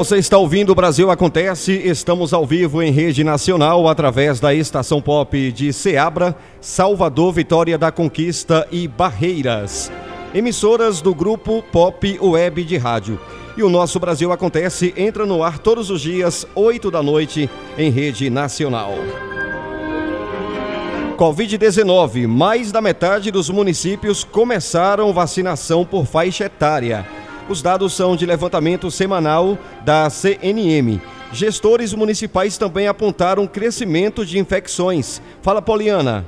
Você 0.00 0.16
está 0.16 0.38
ouvindo 0.38 0.70
o 0.70 0.74
Brasil 0.74 1.10
Acontece, 1.10 1.74
estamos 1.74 2.32
ao 2.32 2.46
vivo 2.46 2.82
em 2.82 2.90
rede 2.90 3.22
nacional 3.22 3.86
através 3.86 4.40
da 4.40 4.54
estação 4.54 4.98
pop 4.98 5.52
de 5.52 5.74
Ceabra, 5.74 6.34
Salvador, 6.58 7.34
Vitória 7.34 7.76
da 7.76 7.92
Conquista 7.92 8.66
e 8.72 8.88
Barreiras. 8.88 9.92
Emissoras 10.32 11.02
do 11.02 11.14
grupo 11.14 11.62
Pop 11.70 12.18
Web 12.18 12.64
de 12.64 12.78
Rádio. 12.78 13.20
E 13.58 13.62
o 13.62 13.68
nosso 13.68 14.00
Brasil 14.00 14.32
Acontece 14.32 14.94
entra 14.96 15.26
no 15.26 15.42
ar 15.42 15.58
todos 15.58 15.90
os 15.90 16.00
dias, 16.00 16.46
8 16.54 16.90
da 16.90 17.02
noite, 17.02 17.50
em 17.76 17.90
rede 17.90 18.30
nacional. 18.30 18.94
Covid-19, 21.18 22.26
mais 22.26 22.72
da 22.72 22.80
metade 22.80 23.30
dos 23.30 23.50
municípios 23.50 24.24
começaram 24.24 25.12
vacinação 25.12 25.84
por 25.84 26.06
faixa 26.06 26.46
etária. 26.46 27.19
Os 27.50 27.60
dados 27.60 27.94
são 27.94 28.14
de 28.14 28.24
levantamento 28.24 28.92
semanal 28.92 29.58
da 29.84 30.08
CNM. 30.08 31.02
Gestores 31.32 31.92
municipais 31.92 32.56
também 32.56 32.86
apontaram 32.86 33.44
crescimento 33.44 34.24
de 34.24 34.38
infecções. 34.38 35.20
Fala, 35.42 35.60
Poliana. 35.60 36.24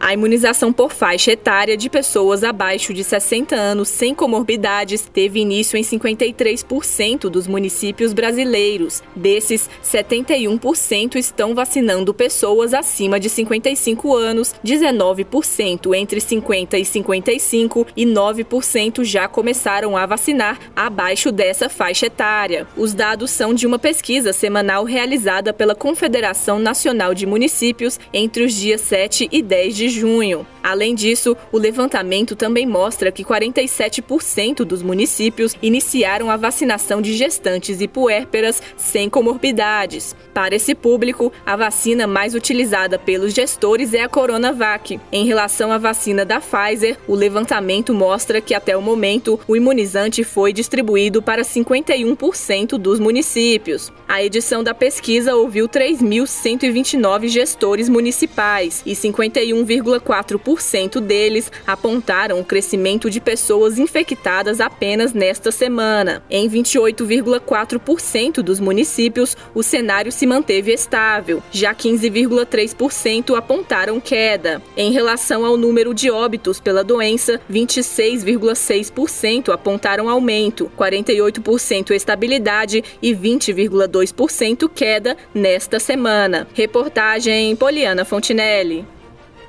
A 0.00 0.14
imunização 0.14 0.72
por 0.72 0.90
faixa 0.90 1.32
etária 1.32 1.76
de 1.76 1.90
pessoas 1.90 2.42
abaixo 2.42 2.94
de 2.94 3.04
60 3.04 3.54
anos 3.54 3.90
sem 3.90 4.14
comorbidades 4.14 5.02
teve 5.02 5.40
início 5.40 5.76
em 5.76 5.82
53% 5.82 7.28
dos 7.28 7.46
municípios 7.46 8.14
brasileiros. 8.14 9.02
Desses, 9.14 9.68
71% 9.84 11.16
estão 11.16 11.54
vacinando 11.54 12.14
pessoas 12.14 12.72
acima 12.72 13.20
de 13.20 13.28
55 13.28 14.16
anos, 14.16 14.54
19% 14.64 15.94
entre 15.94 16.18
50 16.18 16.78
e 16.78 16.84
55 16.86 17.86
e 17.94 18.06
9% 18.06 19.04
já 19.04 19.28
começaram 19.28 19.98
a 19.98 20.06
vacinar 20.06 20.58
abaixo 20.74 21.30
dessa 21.30 21.68
faixa 21.68 22.06
etária. 22.06 22.66
Os 22.74 22.94
dados 22.94 23.30
são 23.30 23.52
de 23.52 23.66
uma 23.66 23.78
pesquisa 23.78 24.32
semanal 24.32 24.82
realizada 24.84 25.52
pela 25.52 25.74
Confederação 25.74 26.58
Nacional 26.58 27.12
de 27.12 27.26
Municípios 27.26 28.00
entre 28.14 28.44
os 28.44 28.54
dias 28.54 28.80
7 28.80 29.28
e 29.30 29.42
10 29.42 29.76
de 29.76 29.89
junho. 29.90 30.46
Além 30.62 30.94
disso, 30.94 31.36
o 31.50 31.58
levantamento 31.58 32.36
também 32.36 32.66
mostra 32.66 33.10
que 33.10 33.24
47% 33.24 34.64
dos 34.64 34.82
municípios 34.82 35.56
iniciaram 35.62 36.30
a 36.30 36.36
vacinação 36.36 37.00
de 37.00 37.14
gestantes 37.14 37.80
e 37.80 37.88
puérperas 37.88 38.62
sem 38.76 39.08
comorbidades. 39.08 40.14
Para 40.34 40.54
esse 40.54 40.74
público, 40.74 41.32
a 41.44 41.56
vacina 41.56 42.06
mais 42.06 42.34
utilizada 42.34 42.98
pelos 42.98 43.34
gestores 43.34 43.94
é 43.94 44.02
a 44.02 44.08
Coronavac. 44.08 45.00
Em 45.10 45.26
relação 45.26 45.72
à 45.72 45.78
vacina 45.78 46.24
da 46.24 46.40
Pfizer, 46.40 46.98
o 47.08 47.14
levantamento 47.14 47.92
mostra 47.92 48.40
que 48.40 48.54
até 48.54 48.76
o 48.76 48.82
momento 48.82 49.40
o 49.48 49.56
imunizante 49.56 50.22
foi 50.22 50.52
distribuído 50.52 51.20
para 51.20 51.42
51% 51.42 52.78
dos 52.78 53.00
municípios. 53.00 53.92
A 54.06 54.22
edição 54.22 54.62
da 54.62 54.74
pesquisa 54.74 55.34
ouviu 55.34 55.68
3.129 55.68 57.28
gestores 57.28 57.88
municipais 57.88 58.82
e 58.84 58.94
51, 58.94 59.64
1,4% 59.82 61.00
deles 61.00 61.50
apontaram 61.66 62.40
o 62.40 62.44
crescimento 62.44 63.10
de 63.10 63.20
pessoas 63.20 63.78
infectadas 63.78 64.60
apenas 64.60 65.12
nesta 65.12 65.50
semana. 65.50 66.22
Em 66.30 66.48
28,4% 66.48 68.42
dos 68.42 68.60
municípios, 68.60 69.36
o 69.54 69.62
cenário 69.62 70.12
se 70.12 70.26
manteve 70.26 70.72
estável, 70.72 71.42
já 71.50 71.74
15,3% 71.74 73.36
apontaram 73.36 74.00
queda. 74.00 74.62
Em 74.76 74.92
relação 74.92 75.44
ao 75.44 75.56
número 75.56 75.94
de 75.94 76.10
óbitos 76.10 76.60
pela 76.60 76.84
doença, 76.84 77.40
26,6% 77.50 79.52
apontaram 79.52 80.08
aumento, 80.08 80.70
48% 80.78 81.90
estabilidade 81.92 82.84
e 83.02 83.14
20,2% 83.14 84.70
queda 84.72 85.16
nesta 85.34 85.78
semana. 85.78 86.46
Reportagem 86.54 87.54
Poliana 87.56 88.04
Fontinelli. 88.04 88.86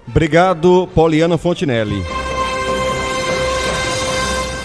Obrigado, 0.08 0.90
Poliana 0.94 1.38
Fontinelli. 1.38 2.04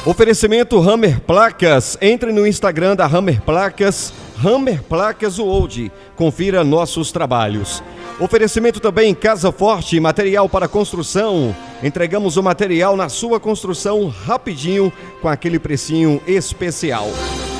Oferecimento 0.06 0.78
Hammer 0.78 1.20
Placas. 1.20 1.98
Entre 2.00 2.30
no 2.30 2.46
Instagram 2.46 2.94
da 2.94 3.06
Hammer 3.06 3.40
Placas, 3.42 4.12
Hammer 4.44 4.80
Placas 4.82 5.38
World. 5.38 5.90
Confira 6.14 6.62
nossos 6.62 7.10
trabalhos. 7.10 7.82
Oferecimento 8.20 8.78
também 8.80 9.14
Casa 9.14 9.50
Forte, 9.50 9.98
material 9.98 10.48
para 10.48 10.68
construção. 10.68 11.54
Entregamos 11.82 12.36
o 12.36 12.42
material 12.42 12.96
na 12.96 13.08
sua 13.08 13.38
construção 13.38 14.08
rapidinho, 14.08 14.92
com 15.20 15.28
aquele 15.28 15.58
precinho 15.58 16.22
especial. 16.26 17.08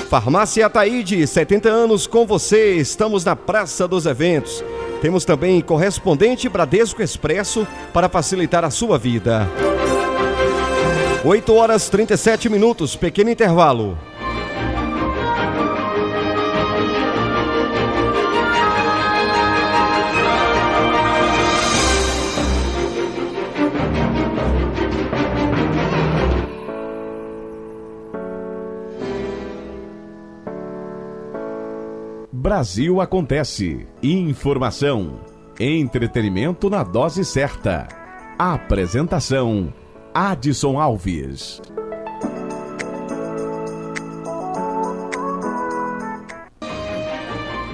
Farmácia 0.08 0.64
Ataíde, 0.64 1.26
70 1.26 1.68
anos 1.68 2.06
com 2.06 2.24
você. 2.24 2.76
Estamos 2.76 3.24
na 3.24 3.34
Praça 3.34 3.88
dos 3.88 4.06
Eventos. 4.06 4.62
Temos 5.00 5.24
também 5.24 5.60
correspondente 5.60 6.48
Bradesco 6.48 7.02
Expresso 7.02 7.66
para 7.92 8.08
facilitar 8.08 8.64
a 8.64 8.70
sua 8.70 8.98
vida. 8.98 9.48
8 11.24 11.54
horas 11.54 11.88
37 11.88 12.48
minutos, 12.48 12.96
pequeno 12.96 13.30
intervalo. 13.30 13.98
Brasil 32.56 33.02
Acontece. 33.02 33.86
Informação. 34.02 35.20
Entretenimento 35.60 36.70
na 36.70 36.82
dose 36.82 37.22
certa. 37.22 37.86
Apresentação: 38.38 39.74
Adson 40.14 40.80
Alves. 40.80 41.60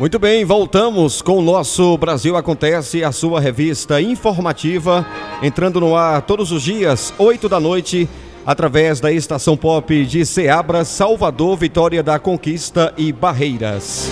Muito 0.01 0.19
bem, 0.19 0.45
voltamos 0.45 1.23
com 1.23 1.39
o 1.39 1.43
nosso 1.43 1.97
Brasil 1.97 2.37
Acontece, 2.37 3.05
a 3.05 3.13
sua 3.13 3.39
revista 3.39 4.03
informativa, 4.03 5.07
entrando 5.41 5.79
no 5.79 5.95
ar 5.95 6.23
todos 6.23 6.51
os 6.51 6.61
dias, 6.61 7.15
8 7.19 7.49
da 7.49 7.61
noite, 7.61 8.09
através 8.45 8.99
da 8.99 9.13
estação 9.13 9.57
pop 9.57 10.05
de 10.05 10.27
Ceabra, 10.27 10.85
Salvador, 10.85 11.57
Vitória 11.57 12.03
da 12.03 12.19
Conquista 12.19 12.93
e 12.99 13.13
Barreiras. 13.13 14.11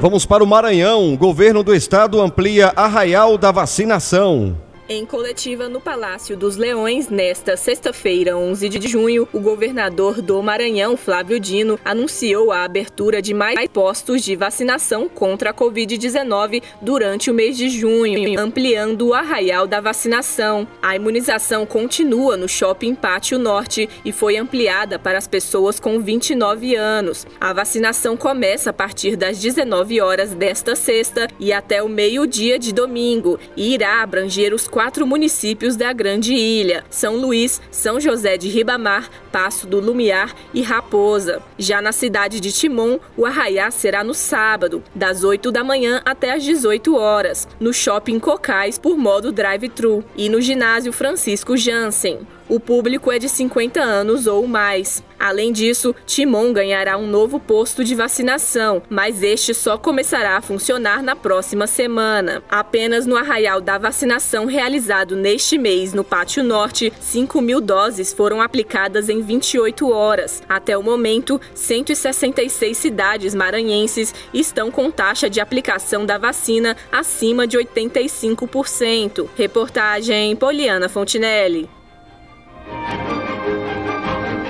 Vamos 0.00 0.26
para 0.26 0.44
o 0.44 0.46
Maranhão. 0.46 1.16
Governo 1.16 1.62
do 1.62 1.74
estado 1.74 2.20
amplia 2.20 2.72
arraial 2.76 3.38
da 3.38 3.50
vacinação. 3.50 4.56
Em 4.88 5.04
coletiva 5.04 5.68
no 5.68 5.80
Palácio 5.80 6.36
dos 6.36 6.56
Leões, 6.56 7.08
nesta 7.08 7.56
sexta-feira, 7.56 8.36
11 8.36 8.68
de 8.68 8.86
junho, 8.86 9.28
o 9.32 9.40
governador 9.40 10.22
do 10.22 10.40
Maranhão, 10.40 10.96
Flávio 10.96 11.40
Dino, 11.40 11.76
anunciou 11.84 12.52
a 12.52 12.62
abertura 12.62 13.20
de 13.20 13.34
mais 13.34 13.58
postos 13.66 14.22
de 14.22 14.36
vacinação 14.36 15.08
contra 15.08 15.50
a 15.50 15.54
Covid-19 15.54 16.62
durante 16.80 17.32
o 17.32 17.34
mês 17.34 17.56
de 17.56 17.68
junho, 17.68 18.38
ampliando 18.38 19.08
o 19.08 19.14
arraial 19.14 19.66
da 19.66 19.80
vacinação. 19.80 20.68
A 20.80 20.94
imunização 20.94 21.66
continua 21.66 22.36
no 22.36 22.48
Shopping 22.48 22.94
Pátio 22.94 23.40
Norte 23.40 23.88
e 24.04 24.12
foi 24.12 24.36
ampliada 24.36 25.00
para 25.00 25.18
as 25.18 25.26
pessoas 25.26 25.80
com 25.80 25.98
29 25.98 26.76
anos. 26.76 27.26
A 27.40 27.52
vacinação 27.52 28.16
começa 28.16 28.70
a 28.70 28.72
partir 28.72 29.16
das 29.16 29.40
19 29.40 30.00
horas 30.00 30.32
desta 30.32 30.76
sexta 30.76 31.26
e 31.40 31.52
até 31.52 31.82
o 31.82 31.88
meio-dia 31.88 32.56
de 32.56 32.72
domingo 32.72 33.36
e 33.56 33.74
irá 33.74 34.00
abranger 34.00 34.54
os 34.54 34.68
quatro 34.76 35.06
municípios 35.06 35.74
da 35.74 35.90
Grande 35.90 36.34
Ilha: 36.34 36.84
São 36.90 37.16
Luís, 37.16 37.62
São 37.70 37.98
José 37.98 38.36
de 38.36 38.50
Ribamar, 38.50 39.08
Passo 39.32 39.66
do 39.66 39.80
Lumiar 39.80 40.34
e 40.52 40.60
Raposa. 40.60 41.42
Já 41.56 41.80
na 41.80 41.92
cidade 41.92 42.40
de 42.40 42.52
Timon, 42.52 42.98
o 43.16 43.24
arraiá 43.24 43.70
será 43.70 44.04
no 44.04 44.12
sábado, 44.12 44.84
das 44.94 45.24
8 45.24 45.50
da 45.50 45.64
manhã 45.64 46.02
até 46.04 46.32
as 46.32 46.44
18 46.44 46.94
horas, 46.94 47.48
no 47.58 47.72
Shopping 47.72 48.18
Cocais 48.18 48.76
por 48.76 48.98
modo 48.98 49.32
drive-thru 49.32 50.04
e 50.14 50.28
no 50.28 50.42
ginásio 50.42 50.92
Francisco 50.92 51.56
Jansen. 51.56 52.26
O 52.46 52.60
público 52.60 53.10
é 53.10 53.18
de 53.18 53.30
50 53.30 53.80
anos 53.80 54.26
ou 54.26 54.46
mais. 54.46 55.02
Além 55.18 55.52
disso, 55.52 55.94
Timon 56.06 56.52
ganhará 56.52 56.96
um 56.96 57.06
novo 57.06 57.40
posto 57.40 57.82
de 57.84 57.94
vacinação, 57.94 58.82
mas 58.88 59.22
este 59.22 59.54
só 59.54 59.76
começará 59.78 60.36
a 60.36 60.42
funcionar 60.42 61.02
na 61.02 61.16
próxima 61.16 61.66
semana. 61.66 62.42
Apenas 62.48 63.06
no 63.06 63.16
arraial 63.16 63.60
da 63.60 63.78
vacinação 63.78 64.46
realizado 64.46 65.16
neste 65.16 65.58
mês 65.58 65.92
no 65.92 66.04
Pátio 66.04 66.42
Norte, 66.42 66.92
5 67.00 67.40
mil 67.40 67.60
doses 67.60 68.12
foram 68.12 68.40
aplicadas 68.40 69.08
em 69.08 69.20
28 69.20 69.90
horas. 69.90 70.42
Até 70.48 70.76
o 70.76 70.82
momento, 70.82 71.40
166 71.54 72.76
cidades 72.76 73.34
maranhenses 73.34 74.14
estão 74.32 74.70
com 74.70 74.90
taxa 74.90 75.28
de 75.28 75.40
aplicação 75.40 76.04
da 76.04 76.18
vacina 76.18 76.76
acima 76.90 77.46
de 77.46 77.56
85%. 77.58 79.28
Reportagem 79.36 80.36
Poliana 80.36 80.88
Fontinelli. 80.88 81.75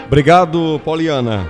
Obrigado, 0.06 0.80
Poliana. 0.84 1.46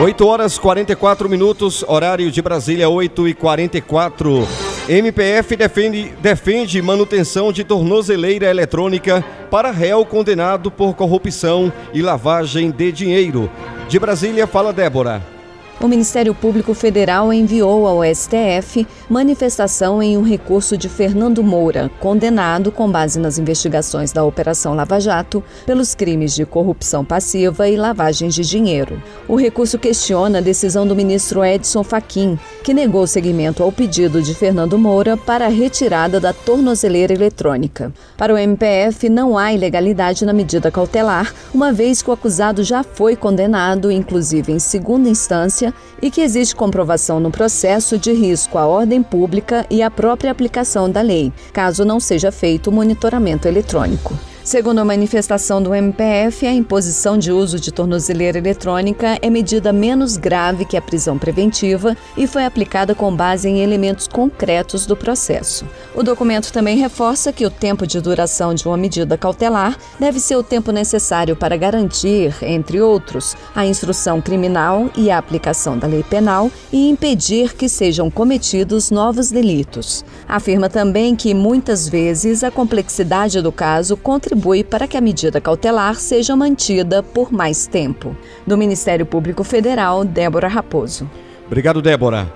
8 0.00 0.26
horas 0.26 0.58
44 0.58 1.28
minutos, 1.28 1.84
horário 1.86 2.30
de 2.30 2.40
Brasília, 2.40 2.88
8 2.88 3.28
e 3.28 3.34
44. 3.34 4.48
MPF 4.88 5.56
defende, 5.56 6.14
defende 6.22 6.80
manutenção 6.80 7.52
de 7.52 7.64
tornozeleira 7.64 8.46
eletrônica 8.46 9.22
para 9.50 9.70
réu 9.70 10.06
condenado 10.06 10.70
por 10.70 10.94
corrupção 10.94 11.70
e 11.92 12.00
lavagem 12.00 12.70
de 12.70 12.92
dinheiro. 12.92 13.50
De 13.88 13.98
Brasília, 13.98 14.46
fala 14.46 14.72
Débora 14.72 15.37
o 15.80 15.86
Ministério 15.86 16.34
Público 16.34 16.74
Federal 16.74 17.32
enviou 17.32 17.86
ao 17.86 18.02
STF 18.02 18.86
manifestação 19.08 20.02
em 20.02 20.16
um 20.16 20.22
recurso 20.22 20.76
de 20.76 20.88
Fernando 20.88 21.42
Moura, 21.42 21.88
condenado 22.00 22.72
com 22.72 22.90
base 22.90 23.18
nas 23.18 23.38
investigações 23.38 24.10
da 24.10 24.24
Operação 24.24 24.74
Lava 24.74 24.98
Jato 24.98 25.42
pelos 25.64 25.94
crimes 25.94 26.34
de 26.34 26.44
corrupção 26.44 27.04
passiva 27.04 27.68
e 27.68 27.76
lavagem 27.76 28.28
de 28.28 28.42
dinheiro. 28.42 29.00
O 29.28 29.36
recurso 29.36 29.78
questiona 29.78 30.38
a 30.38 30.42
decisão 30.42 30.86
do 30.86 30.96
ministro 30.96 31.44
Edson 31.44 31.84
Fachin, 31.84 32.38
que 32.64 32.74
negou 32.74 33.06
seguimento 33.06 33.62
ao 33.62 33.70
pedido 33.70 34.20
de 34.20 34.34
Fernando 34.34 34.76
Moura 34.76 35.16
para 35.16 35.46
a 35.46 35.50
retirada 35.50 36.18
da 36.18 36.32
tornozeleira 36.32 37.14
eletrônica. 37.14 37.92
Para 38.16 38.34
o 38.34 38.38
MPF, 38.38 39.08
não 39.08 39.38
há 39.38 39.52
ilegalidade 39.52 40.24
na 40.24 40.32
medida 40.32 40.72
cautelar, 40.72 41.32
uma 41.54 41.72
vez 41.72 42.02
que 42.02 42.10
o 42.10 42.12
acusado 42.12 42.64
já 42.64 42.82
foi 42.82 43.14
condenado, 43.14 43.92
inclusive 43.92 44.52
em 44.52 44.58
segunda 44.58 45.08
instância 45.08 45.67
e 46.00 46.10
que 46.10 46.20
existe 46.20 46.54
comprovação 46.54 47.20
no 47.20 47.30
processo 47.30 47.98
de 47.98 48.12
risco 48.12 48.58
à 48.58 48.66
ordem 48.66 49.02
pública 49.02 49.66
e 49.70 49.82
à 49.82 49.90
própria 49.90 50.30
aplicação 50.30 50.90
da 50.90 51.00
lei, 51.00 51.32
caso 51.52 51.84
não 51.84 52.00
seja 52.00 52.30
feito 52.32 52.70
o 52.70 52.72
monitoramento 52.72 53.48
eletrônico. 53.48 54.14
Segundo 54.48 54.78
a 54.78 54.84
manifestação 54.84 55.62
do 55.62 55.74
MPF, 55.74 56.46
a 56.46 56.52
imposição 56.54 57.18
de 57.18 57.30
uso 57.30 57.60
de 57.60 57.70
tornozeleira 57.70 58.38
eletrônica 58.38 59.18
é 59.20 59.28
medida 59.28 59.74
menos 59.74 60.16
grave 60.16 60.64
que 60.64 60.74
a 60.74 60.80
prisão 60.80 61.18
preventiva 61.18 61.94
e 62.16 62.26
foi 62.26 62.46
aplicada 62.46 62.94
com 62.94 63.14
base 63.14 63.46
em 63.46 63.60
elementos 63.60 64.08
concretos 64.08 64.86
do 64.86 64.96
processo. 64.96 65.66
O 65.94 66.02
documento 66.02 66.50
também 66.50 66.78
reforça 66.78 67.30
que 67.30 67.44
o 67.44 67.50
tempo 67.50 67.86
de 67.86 68.00
duração 68.00 68.54
de 68.54 68.66
uma 68.66 68.78
medida 68.78 69.18
cautelar 69.18 69.76
deve 70.00 70.18
ser 70.18 70.36
o 70.36 70.42
tempo 70.42 70.72
necessário 70.72 71.36
para 71.36 71.54
garantir, 71.54 72.34
entre 72.40 72.80
outros, 72.80 73.36
a 73.54 73.66
instrução 73.66 74.18
criminal 74.18 74.88
e 74.96 75.10
a 75.10 75.18
aplicação 75.18 75.76
da 75.76 75.86
lei 75.86 76.02
penal 76.02 76.50
e 76.72 76.88
impedir 76.88 77.54
que 77.54 77.68
sejam 77.68 78.10
cometidos 78.10 78.90
novos 78.90 79.30
delitos. 79.30 80.06
Afirma 80.26 80.70
também 80.70 81.14
que 81.14 81.34
muitas 81.34 81.86
vezes 81.86 82.42
a 82.42 82.50
complexidade 82.50 83.42
do 83.42 83.52
caso 83.52 83.94
contribui 83.94 84.37
contribui 84.38 84.62
para 84.64 84.86
que 84.86 84.96
a 84.96 85.00
medida 85.00 85.40
cautelar 85.40 85.96
seja 85.96 86.36
mantida 86.36 87.02
por 87.02 87.32
mais 87.32 87.66
tempo. 87.66 88.16
Do 88.46 88.56
Ministério 88.56 89.04
Público 89.04 89.42
Federal, 89.42 90.04
Débora 90.04 90.48
Raposo. 90.48 91.10
Obrigado, 91.46 91.82
Débora. 91.82 92.32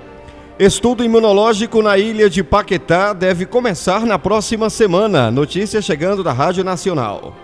Estudo 0.58 1.04
imunológico 1.04 1.80
na 1.80 1.96
ilha 1.96 2.28
de 2.28 2.42
Paquetá 2.42 3.12
deve 3.12 3.46
começar 3.46 4.04
na 4.04 4.18
próxima 4.18 4.68
semana. 4.68 5.30
Notícia 5.30 5.80
chegando 5.80 6.22
da 6.22 6.32
Rádio 6.32 6.62
Nacional. 6.62 7.34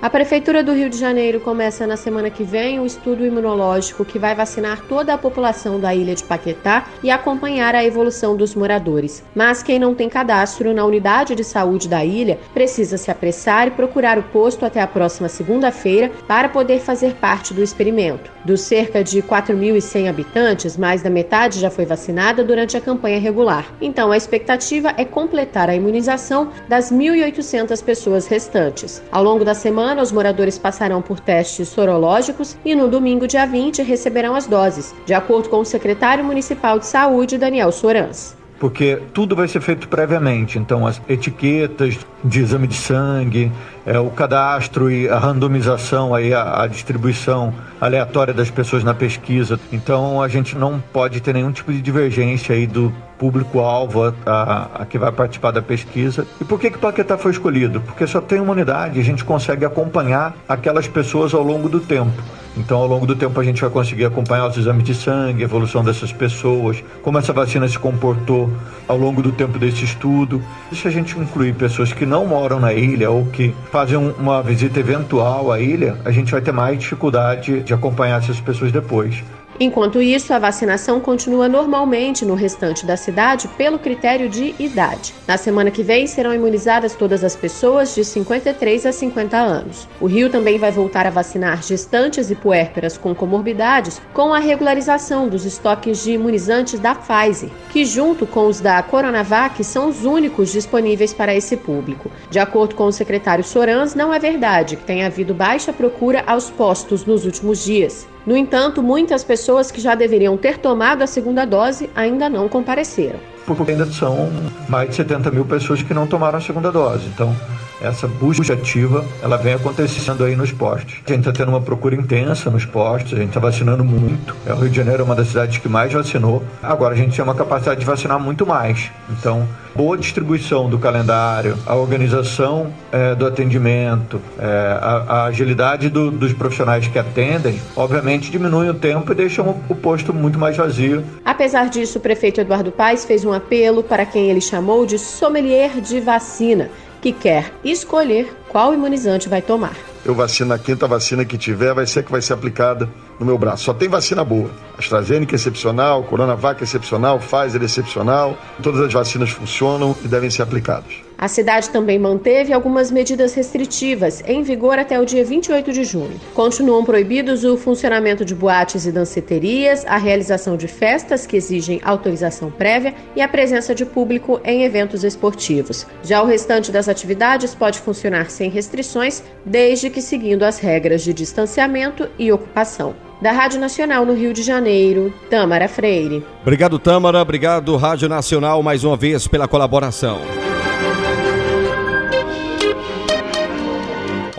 A 0.00 0.08
Prefeitura 0.08 0.62
do 0.62 0.72
Rio 0.72 0.88
de 0.88 0.96
Janeiro 0.96 1.40
começa 1.40 1.84
na 1.84 1.96
semana 1.96 2.30
que 2.30 2.44
vem 2.44 2.78
o 2.78 2.86
estudo 2.86 3.26
imunológico 3.26 4.04
que 4.04 4.16
vai 4.16 4.32
vacinar 4.32 4.80
toda 4.88 5.12
a 5.12 5.18
população 5.18 5.80
da 5.80 5.92
ilha 5.92 6.14
de 6.14 6.22
Paquetá 6.22 6.86
e 7.02 7.10
acompanhar 7.10 7.74
a 7.74 7.84
evolução 7.84 8.36
dos 8.36 8.54
moradores. 8.54 9.24
Mas 9.34 9.60
quem 9.60 9.76
não 9.76 9.96
tem 9.96 10.08
cadastro 10.08 10.72
na 10.72 10.84
unidade 10.84 11.34
de 11.34 11.42
saúde 11.42 11.88
da 11.88 12.04
ilha 12.04 12.38
precisa 12.54 12.96
se 12.96 13.10
apressar 13.10 13.66
e 13.66 13.72
procurar 13.72 14.20
o 14.20 14.22
posto 14.22 14.64
até 14.64 14.80
a 14.80 14.86
próxima 14.86 15.28
segunda-feira 15.28 16.12
para 16.28 16.48
poder 16.48 16.78
fazer 16.78 17.14
parte 17.14 17.52
do 17.52 17.60
experimento. 17.60 18.30
Dos 18.44 18.60
cerca 18.60 19.02
de 19.02 19.20
4.100 19.20 20.08
habitantes, 20.08 20.76
mais 20.76 21.02
da 21.02 21.10
metade 21.10 21.58
já 21.58 21.70
foi 21.70 21.84
vacinada 21.84 22.44
durante 22.44 22.76
a 22.76 22.80
campanha 22.80 23.18
regular. 23.18 23.66
Então, 23.80 24.12
a 24.12 24.16
expectativa 24.16 24.94
é 24.96 25.04
completar 25.04 25.68
a 25.68 25.74
imunização 25.74 26.50
das 26.68 26.92
1.800 26.92 27.82
pessoas 27.82 28.28
restantes. 28.28 29.02
Ao 29.10 29.24
longo 29.24 29.44
da 29.44 29.54
semana, 29.54 29.87
semana, 29.88 30.02
os 30.02 30.12
moradores 30.12 30.58
passarão 30.58 31.00
por 31.00 31.18
testes 31.18 31.68
sorológicos 31.68 32.58
e 32.62 32.74
no 32.74 32.88
domingo, 32.88 33.26
dia 33.26 33.46
20, 33.46 33.82
receberão 33.82 34.34
as 34.34 34.46
doses, 34.46 34.94
de 35.06 35.14
acordo 35.14 35.48
com 35.48 35.60
o 35.60 35.64
secretário 35.64 36.22
municipal 36.22 36.78
de 36.78 36.84
saúde, 36.84 37.38
Daniel 37.38 37.72
Sorans 37.72 38.37
porque 38.58 39.00
tudo 39.12 39.36
vai 39.36 39.48
ser 39.48 39.60
feito 39.60 39.88
previamente. 39.88 40.58
Então, 40.58 40.86
as 40.86 41.00
etiquetas 41.08 41.98
de 42.24 42.40
exame 42.40 42.66
de 42.66 42.74
sangue, 42.74 43.52
é, 43.86 43.98
o 43.98 44.10
cadastro 44.10 44.90
e 44.90 45.08
a 45.08 45.18
randomização, 45.18 46.14
aí, 46.14 46.34
a, 46.34 46.62
a, 46.62 46.66
distribuição 46.66 47.54
aleatória 47.80 48.34
das 48.34 48.50
pessoas 48.50 48.82
na 48.82 48.92
pesquisa. 48.92 49.58
Então, 49.72 50.20
a 50.20 50.28
gente 50.28 50.56
não 50.56 50.82
pode 50.92 51.20
ter 51.20 51.32
nenhum 51.32 51.52
tipo 51.52 51.72
de 51.72 51.80
divergência 51.80 52.54
aí 52.54 52.66
do 52.66 52.92
público-alvo 53.18 54.14
a, 54.26 54.68
a, 54.82 54.86
que 54.86 54.98
vai 54.98 55.12
participar 55.12 55.50
da 55.50 55.62
pesquisa. 55.62 56.26
E 56.40 56.44
por 56.44 56.58
que 56.58 56.70
que 56.70 56.78
Paquetá 56.78 57.16
foi 57.16 57.32
escolhido? 57.32 57.80
Porque 57.80 58.06
só 58.06 58.20
tem 58.20 58.40
uma 58.40 58.52
unidade 58.52 58.98
a 58.98 59.04
gente 59.04 59.24
consegue 59.24 59.64
acompanhar 59.64 60.36
aquelas 60.48 60.86
pessoas 60.88 61.34
ao 61.34 61.42
longo 61.42 61.68
do 61.68 61.80
tempo. 61.80 62.22
Então, 62.58 62.78
ao 62.78 62.86
longo 62.88 63.06
do 63.06 63.14
tempo, 63.14 63.38
a 63.40 63.44
gente 63.44 63.60
vai 63.60 63.70
conseguir 63.70 64.04
acompanhar 64.04 64.48
os 64.48 64.56
exames 64.56 64.82
de 64.82 64.92
sangue, 64.92 65.42
a 65.42 65.44
evolução 65.44 65.84
dessas 65.84 66.12
pessoas, 66.12 66.82
como 67.02 67.16
essa 67.16 67.32
vacina 67.32 67.68
se 67.68 67.78
comportou 67.78 68.50
ao 68.88 68.96
longo 68.98 69.22
do 69.22 69.30
tempo 69.30 69.58
desse 69.58 69.84
estudo. 69.84 70.42
E 70.72 70.76
se 70.76 70.88
a 70.88 70.90
gente 70.90 71.16
incluir 71.16 71.54
pessoas 71.54 71.92
que 71.92 72.04
não 72.04 72.26
moram 72.26 72.58
na 72.58 72.74
ilha 72.74 73.10
ou 73.10 73.26
que 73.26 73.54
fazem 73.70 73.96
uma 73.96 74.42
visita 74.42 74.80
eventual 74.80 75.52
à 75.52 75.60
ilha, 75.60 75.96
a 76.04 76.10
gente 76.10 76.32
vai 76.32 76.40
ter 76.40 76.52
mais 76.52 76.78
dificuldade 76.78 77.60
de 77.60 77.72
acompanhar 77.72 78.20
essas 78.20 78.40
pessoas 78.40 78.72
depois. 78.72 79.22
Enquanto 79.60 80.00
isso, 80.00 80.32
a 80.32 80.38
vacinação 80.38 81.00
continua 81.00 81.48
normalmente 81.48 82.24
no 82.24 82.34
restante 82.34 82.86
da 82.86 82.96
cidade 82.96 83.48
pelo 83.48 83.76
critério 83.76 84.28
de 84.28 84.54
idade. 84.56 85.12
Na 85.26 85.36
semana 85.36 85.68
que 85.68 85.82
vem 85.82 86.06
serão 86.06 86.32
imunizadas 86.32 86.94
todas 86.94 87.24
as 87.24 87.34
pessoas 87.34 87.92
de 87.92 88.04
53 88.04 88.86
a 88.86 88.92
50 88.92 89.36
anos. 89.36 89.88
O 90.00 90.06
Rio 90.06 90.30
também 90.30 90.58
vai 90.58 90.70
voltar 90.70 91.08
a 91.08 91.10
vacinar 91.10 91.60
gestantes 91.60 92.30
e 92.30 92.36
puérperas 92.36 92.96
com 92.96 93.12
comorbidades 93.16 94.00
com 94.14 94.32
a 94.32 94.38
regularização 94.38 95.28
dos 95.28 95.44
estoques 95.44 96.04
de 96.04 96.12
imunizantes 96.12 96.78
da 96.78 96.94
Pfizer, 96.94 97.50
que 97.70 97.84
junto 97.84 98.28
com 98.28 98.46
os 98.46 98.60
da 98.60 98.80
Coronavac 98.80 99.64
são 99.64 99.88
os 99.88 100.04
únicos 100.04 100.52
disponíveis 100.52 101.12
para 101.12 101.34
esse 101.34 101.56
público. 101.56 102.12
De 102.30 102.38
acordo 102.38 102.76
com 102.76 102.84
o 102.84 102.92
secretário 102.92 103.42
Sorans, 103.42 103.96
não 103.96 104.14
é 104.14 104.20
verdade 104.20 104.76
que 104.76 104.84
tenha 104.84 105.06
havido 105.06 105.34
baixa 105.34 105.72
procura 105.72 106.22
aos 106.28 106.48
postos 106.48 107.04
nos 107.04 107.24
últimos 107.24 107.64
dias. 107.64 108.06
No 108.28 108.36
entanto, 108.36 108.82
muitas 108.82 109.24
pessoas 109.24 109.70
que 109.70 109.80
já 109.80 109.94
deveriam 109.94 110.36
ter 110.36 110.58
tomado 110.58 111.00
a 111.00 111.06
segunda 111.06 111.46
dose 111.46 111.88
ainda 111.96 112.28
não 112.28 112.46
compareceram. 112.46 113.18
Porque 113.46 113.70
ainda 113.70 113.86
são 113.86 114.30
mais 114.68 114.90
de 114.90 114.96
70 114.96 115.30
mil 115.30 115.46
pessoas 115.46 115.82
que 115.82 115.94
não 115.94 116.06
tomaram 116.06 116.36
a 116.36 116.40
segunda 116.42 116.70
dose. 116.70 117.06
Então, 117.06 117.34
essa 117.80 118.06
busca 118.06 118.52
ativa 118.52 119.04
ela 119.22 119.36
vem 119.36 119.54
acontecendo 119.54 120.24
aí 120.24 120.34
nos 120.34 120.52
postos. 120.52 120.94
A 121.06 121.10
gente 121.10 121.20
está 121.20 121.32
tendo 121.32 121.50
uma 121.50 121.60
procura 121.60 121.94
intensa 121.94 122.50
nos 122.50 122.64
postos, 122.64 123.14
a 123.14 123.16
gente 123.16 123.28
está 123.28 123.40
vacinando 123.40 123.84
muito. 123.84 124.34
É, 124.46 124.52
o 124.52 124.56
Rio 124.56 124.70
de 124.70 124.76
Janeiro 124.76 125.02
é 125.02 125.04
uma 125.04 125.14
das 125.14 125.28
cidades 125.28 125.58
que 125.58 125.68
mais 125.68 125.92
vacinou. 125.92 126.42
Agora 126.62 126.94
a 126.94 126.96
gente 126.96 127.14
tem 127.14 127.24
uma 127.24 127.34
capacidade 127.34 127.80
de 127.80 127.86
vacinar 127.86 128.18
muito 128.18 128.46
mais. 128.46 128.90
Então, 129.10 129.46
boa 129.74 129.96
distribuição 129.96 130.68
do 130.68 130.78
calendário, 130.78 131.56
a 131.66 131.74
organização 131.76 132.72
é, 132.90 133.14
do 133.14 133.26
atendimento, 133.26 134.20
é, 134.38 134.44
a, 134.80 135.04
a, 135.08 135.24
agilidade 135.26 135.88
do, 135.88 136.10
dos 136.10 136.32
profissionais 136.32 136.88
que 136.88 136.98
atendem, 136.98 137.60
obviamente 137.76 138.30
diminuem 138.30 138.70
o 138.70 138.74
tempo 138.74 139.12
e 139.12 139.14
deixam 139.14 139.46
o, 139.46 139.72
o 139.72 139.74
posto 139.74 140.12
muito 140.12 140.38
mais 140.38 140.56
vazio. 140.56 141.04
Apesar 141.24 141.68
disso, 141.68 141.98
o 141.98 142.00
prefeito 142.00 142.40
Eduardo 142.40 142.72
Paes 142.72 143.04
fez 143.04 143.24
um 143.24 143.32
apelo 143.32 143.82
para 143.82 144.04
quem 144.04 144.30
ele 144.30 144.40
chamou 144.40 144.84
de 144.84 144.98
sommelier 144.98 145.80
de 145.80 146.00
vacina 146.00 146.70
que 147.00 147.12
quer 147.12 147.52
escolher 147.64 148.32
qual 148.48 148.74
imunizante 148.74 149.28
vai 149.28 149.42
tomar. 149.42 149.76
Eu 150.04 150.14
vacino 150.14 150.54
a 150.54 150.58
quinta 150.58 150.86
vacina 150.86 151.24
que 151.24 151.36
tiver, 151.36 151.74
vai 151.74 151.86
ser 151.86 152.02
que 152.04 152.10
vai 152.10 152.22
ser 152.22 152.32
aplicada 152.32 152.88
no 153.18 153.26
meu 153.26 153.36
braço. 153.36 153.64
Só 153.64 153.74
tem 153.74 153.88
vacina 153.88 154.24
boa. 154.24 154.50
AstraZeneca 154.78 155.34
é 155.34 155.36
excepcional, 155.36 156.02
Coronavac 156.04 156.60
é 156.60 156.64
excepcional, 156.64 157.18
Pfizer 157.18 157.60
é 157.60 157.64
excepcional. 157.64 158.38
Todas 158.62 158.80
as 158.80 158.92
vacinas 158.92 159.30
funcionam 159.30 159.96
e 160.04 160.08
devem 160.08 160.30
ser 160.30 160.42
aplicadas. 160.42 161.07
A 161.18 161.26
cidade 161.26 161.70
também 161.70 161.98
manteve 161.98 162.52
algumas 162.52 162.92
medidas 162.92 163.34
restritivas 163.34 164.22
em 164.24 164.40
vigor 164.44 164.78
até 164.78 165.00
o 165.00 165.04
dia 165.04 165.24
28 165.24 165.72
de 165.72 165.82
junho. 165.82 166.20
Continuam 166.32 166.84
proibidos 166.84 167.42
o 167.42 167.56
funcionamento 167.56 168.24
de 168.24 168.36
boates 168.36 168.86
e 168.86 168.92
danceterias, 168.92 169.84
a 169.86 169.96
realização 169.96 170.56
de 170.56 170.68
festas 170.68 171.26
que 171.26 171.36
exigem 171.36 171.80
autorização 171.82 172.52
prévia 172.52 172.94
e 173.16 173.20
a 173.20 173.26
presença 173.26 173.74
de 173.74 173.84
público 173.84 174.40
em 174.44 174.62
eventos 174.62 175.02
esportivos. 175.02 175.84
Já 176.04 176.22
o 176.22 176.26
restante 176.26 176.70
das 176.70 176.88
atividades 176.88 177.52
pode 177.52 177.80
funcionar 177.80 178.30
sem 178.30 178.48
restrições, 178.48 179.24
desde 179.44 179.90
que 179.90 180.00
seguindo 180.00 180.44
as 180.44 180.60
regras 180.60 181.02
de 181.02 181.12
distanciamento 181.12 182.08
e 182.16 182.30
ocupação. 182.30 182.94
Da 183.20 183.32
Rádio 183.32 183.58
Nacional 183.58 184.06
no 184.06 184.14
Rio 184.14 184.32
de 184.32 184.44
Janeiro, 184.44 185.12
Tâmara 185.28 185.66
Freire. 185.66 186.24
Obrigado, 186.42 186.78
Tâmara. 186.78 187.20
Obrigado, 187.20 187.74
Rádio 187.76 188.08
Nacional, 188.08 188.62
mais 188.62 188.84
uma 188.84 188.96
vez 188.96 189.26
pela 189.26 189.48
colaboração. 189.48 190.20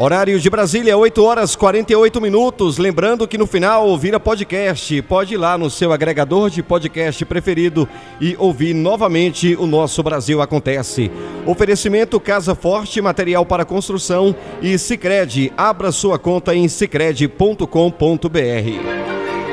Horário 0.02 0.40
de 0.40 0.50
Brasília, 0.50 0.98
8 0.98 1.22
horas 1.22 1.58
48 1.58 2.22
minutos. 2.22 2.78
Lembrando 2.78 3.28
que 3.28 3.38
no 3.38 3.46
final 3.46 3.98
vira 3.98 4.18
podcast. 4.18 5.02
Pode 5.02 5.34
ir 5.34 5.38
lá 5.38 5.58
no 5.58 5.70
seu 5.70 5.92
agregador 5.92 6.50
de 6.50 6.64
podcast 6.64 7.26
preferido 7.26 7.86
e 8.22 8.34
ouvir 8.40 8.74
novamente 8.74 9.58
o 9.60 9.68
nosso 9.68 10.02
Brasil 10.02 10.42
Acontece. 10.42 11.12
Oferecimento 11.46 12.18
Casa 12.18 12.56
Forte, 12.56 13.02
material 13.02 13.46
para 13.46 13.66
construção 13.66 14.34
e 14.62 14.78
Sicredi. 14.78 15.52
Abra 15.58 15.92
sua 15.92 16.18
conta 16.18 16.56
em 16.56 16.70
sicredi.com.br. 16.70 17.68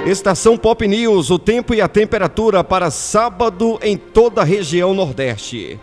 Estação 0.09 0.57
Pop 0.57 0.87
News, 0.87 1.29
o 1.29 1.41
tempo 1.41 1.75
e 1.75 1.81
a 1.81 1.89
temperatura 1.89 2.63
para 2.63 2.89
sábado 2.93 3.81
em 3.83 3.97
toda 3.97 4.43
a 4.43 4.45
região 4.45 4.95
Nordeste. 4.95 5.81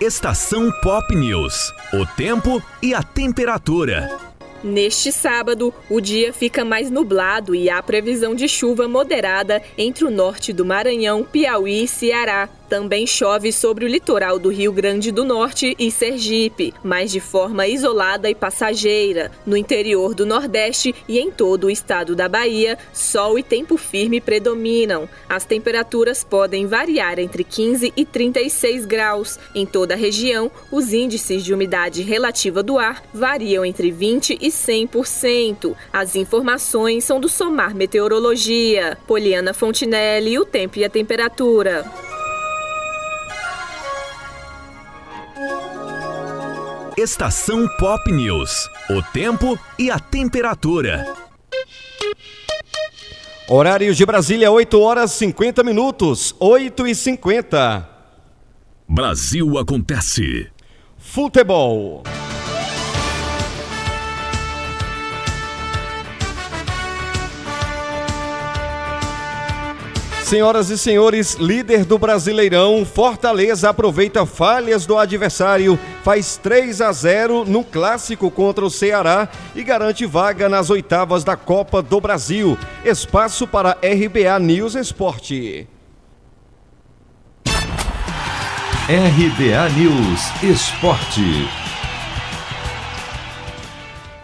Estação 0.00 0.70
Pop 0.80 1.12
News. 1.12 1.74
O 1.92 2.06
tempo 2.06 2.62
e 2.80 2.94
a 2.94 3.02
temperatura. 3.02 4.08
Neste 4.62 5.10
sábado, 5.10 5.74
o 5.90 6.00
dia 6.00 6.32
fica 6.32 6.64
mais 6.64 6.88
nublado 6.88 7.52
e 7.52 7.68
há 7.68 7.82
previsão 7.82 8.32
de 8.32 8.48
chuva 8.48 8.86
moderada 8.86 9.60
entre 9.76 10.04
o 10.04 10.10
norte 10.10 10.52
do 10.52 10.64
Maranhão, 10.64 11.24
Piauí 11.24 11.82
e 11.82 11.88
Ceará. 11.88 12.48
Também 12.68 13.06
chove 13.06 13.50
sobre 13.50 13.86
o 13.86 13.88
litoral 13.88 14.38
do 14.38 14.50
Rio 14.50 14.70
Grande 14.72 15.10
do 15.10 15.24
Norte 15.24 15.74
e 15.78 15.90
Sergipe, 15.90 16.74
mas 16.84 17.10
de 17.10 17.18
forma 17.18 17.66
isolada 17.66 18.28
e 18.28 18.34
passageira. 18.34 19.30
No 19.46 19.56
interior 19.56 20.14
do 20.14 20.26
Nordeste 20.26 20.94
e 21.08 21.18
em 21.18 21.30
todo 21.30 21.64
o 21.64 21.70
estado 21.70 22.14
da 22.14 22.28
Bahia, 22.28 22.78
sol 22.92 23.38
e 23.38 23.42
tempo 23.42 23.78
firme 23.78 24.20
predominam. 24.20 25.08
As 25.28 25.46
temperaturas 25.46 26.22
podem 26.22 26.66
variar 26.66 27.18
entre 27.18 27.42
15 27.42 27.92
e 27.96 28.04
36 28.04 28.84
graus. 28.84 29.38
Em 29.54 29.64
toda 29.64 29.94
a 29.94 29.96
região, 29.96 30.50
os 30.70 30.92
índices 30.92 31.42
de 31.42 31.54
umidade 31.54 32.02
relativa 32.02 32.62
do 32.62 32.78
ar 32.78 33.02
variam 33.14 33.64
entre 33.64 33.90
20 33.90 34.38
e 34.40 34.48
100%. 34.48 35.74
As 35.90 36.14
informações 36.14 37.04
são 37.04 37.18
do 37.18 37.30
Somar 37.30 37.74
Meteorologia. 37.74 38.98
Poliana 39.06 39.54
Fontinelli, 39.54 40.38
o 40.38 40.44
tempo 40.44 40.78
e 40.78 40.84
a 40.84 40.90
temperatura. 40.90 42.07
Estação 46.98 47.68
Pop 47.78 48.10
News. 48.10 48.68
O 48.90 49.00
tempo 49.12 49.56
e 49.78 49.88
a 49.88 50.00
temperatura. 50.00 51.14
Horário 53.48 53.94
de 53.94 54.04
Brasília, 54.04 54.50
8 54.50 54.80
horas 54.80 55.12
50 55.12 55.62
minutos. 55.62 56.34
8 56.40 56.88
e 56.88 56.94
50. 56.96 57.88
Brasil 58.88 59.58
acontece. 59.58 60.50
Futebol. 60.98 62.02
Senhoras 70.28 70.68
e 70.68 70.76
senhores, 70.76 71.36
líder 71.36 71.86
do 71.86 71.96
Brasileirão, 71.96 72.84
Fortaleza 72.84 73.70
aproveita 73.70 74.26
falhas 74.26 74.84
do 74.84 74.98
adversário, 74.98 75.78
faz 76.04 76.36
3 76.36 76.82
a 76.82 76.92
0 76.92 77.46
no 77.46 77.64
clássico 77.64 78.30
contra 78.30 78.62
o 78.62 78.68
Ceará 78.68 79.26
e 79.54 79.64
garante 79.64 80.04
vaga 80.04 80.46
nas 80.46 80.68
oitavas 80.68 81.24
da 81.24 81.34
Copa 81.34 81.80
do 81.80 81.98
Brasil. 81.98 82.58
Espaço 82.84 83.46
para 83.46 83.78
RBA 83.82 84.38
News 84.38 84.74
Esporte. 84.74 85.66
RBA 88.86 89.68
News 89.78 90.42
Esporte. 90.42 91.48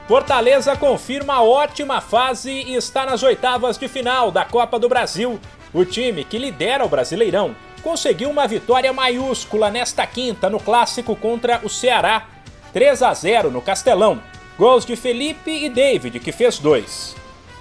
Fortaleza 0.06 0.76
confirma 0.76 1.36
a 1.36 1.42
ótima 1.42 1.98
fase 1.98 2.50
e 2.50 2.74
está 2.74 3.06
nas 3.06 3.22
oitavas 3.22 3.78
de 3.78 3.88
final 3.88 4.30
da 4.30 4.44
Copa 4.44 4.78
do 4.78 4.86
Brasil. 4.86 5.40
O 5.74 5.84
time, 5.84 6.22
que 6.22 6.38
lidera 6.38 6.84
o 6.84 6.88
Brasileirão, 6.88 7.56
conseguiu 7.82 8.30
uma 8.30 8.46
vitória 8.46 8.92
maiúscula 8.92 9.72
nesta 9.72 10.06
quinta 10.06 10.48
no 10.48 10.60
clássico 10.60 11.16
contra 11.16 11.60
o 11.64 11.68
Ceará, 11.68 12.28
3 12.72 13.02
a 13.02 13.12
0 13.12 13.50
no 13.50 13.60
Castelão. 13.60 14.22
Gols 14.56 14.86
de 14.86 14.94
Felipe 14.94 15.50
e 15.50 15.68
David, 15.68 16.20
que 16.20 16.30
fez 16.30 16.60
dois. 16.60 17.16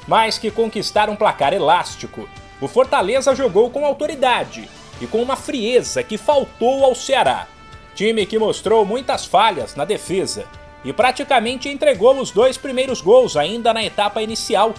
Mais 0.08 0.38
que 0.38 0.52
conquistar 0.52 1.10
um 1.10 1.16
placar 1.16 1.54
elástico, 1.54 2.30
o 2.62 2.68
Fortaleza 2.68 3.34
jogou 3.34 3.72
com 3.72 3.84
autoridade 3.84 4.70
e 5.02 5.08
com 5.08 5.20
uma 5.20 5.36
frieza 5.36 6.04
que 6.04 6.16
faltou 6.16 6.86
ao 6.86 6.94
Ceará. 6.94 7.48
Time 7.96 8.28
que 8.28 8.38
mostrou 8.38 8.86
muitas 8.86 9.26
falhas 9.26 9.76
na 9.76 9.86
defesa 9.86 10.46
e 10.86 10.94
praticamente 10.94 11.68
entregou 11.68 12.20
os 12.20 12.30
dois 12.30 12.60
primeiros 12.60 13.02
gols 13.02 13.36
ainda 13.36 13.74
na 13.74 13.84
etapa 13.84 14.22
inicial. 14.22 14.76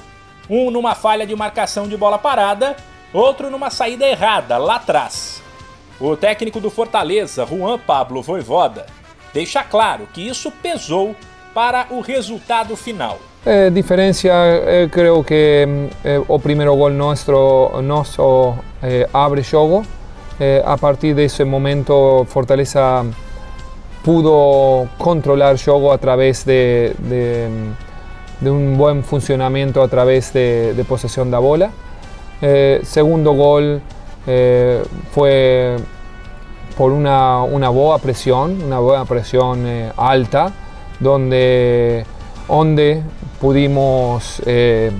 Um 0.49 0.70
numa 0.70 0.94
falha 0.94 1.27
de 1.27 1.35
marcação 1.35 1.88
de 1.88 1.97
bola 1.97 2.18
parada 2.18 2.77
outro 3.14 3.48
numa 3.48 3.70
saída 3.70 4.07
errada 4.07 4.59
lá 4.59 4.77
atrás. 4.77 5.40
O 6.00 6.16
técnico 6.16 6.61
do 6.61 6.70
Fortaleza, 6.70 7.46
Juan 7.46 7.79
Pablo 7.79 8.20
Voivoda, 8.20 8.85
deixa 9.33 9.62
claro 9.62 10.09
que 10.12 10.27
isso 10.27 10.50
pesou 10.50 11.14
para 11.55 11.87
o 11.90 12.00
resultado 12.00 12.77
final. 12.77 13.18
Eh, 13.46 13.70
diferencia, 13.70 14.33
eh, 14.33 14.88
creo 14.90 15.22
que 15.22 15.66
eh, 16.05 16.20
o 16.27 16.38
primeiro 16.40 16.74
gol 16.74 16.90
nuestro, 16.90 17.81
nosso 17.83 18.57
eh, 18.83 19.09
abre 19.12 19.42
jogo. 19.42 19.85
Eh, 20.40 20.62
a 20.66 20.77
partir 20.77 21.14
desse 21.14 21.44
momento, 21.44 22.27
Fortaleza 22.29 23.05
pudo 24.03 24.88
controlar 24.98 25.57
jogo 25.57 25.92
a 25.92 25.98
través 25.98 26.44
de, 26.44 26.94
de, 26.98 27.48
de 28.40 28.50
un 28.50 28.77
buen 28.77 29.05
funcionamiento 29.05 29.81
a 29.81 29.88
través 29.88 30.33
de, 30.33 30.74
de 30.74 30.85
da 31.31 31.38
bola. 31.38 31.70
Eh, 32.42 32.81
segundo 32.85 33.33
gol 33.33 33.81
eh, 34.27 34.83
fue 35.12 35.77
por 36.77 36.92
una, 36.92 37.42
una 37.42 37.68
boa 37.68 37.99
presión, 37.99 38.62
una 38.62 38.79
buena 38.79 39.05
presión 39.05 39.66
eh, 39.66 39.92
alta, 39.97 40.53
donde, 40.99 42.05
donde 42.49 43.03
pudimos 43.40 44.42
eh, 44.47 44.90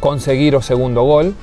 conseguir 0.00 0.54
el 0.54 0.62
segundo 0.62 1.02
gol. 1.02 1.34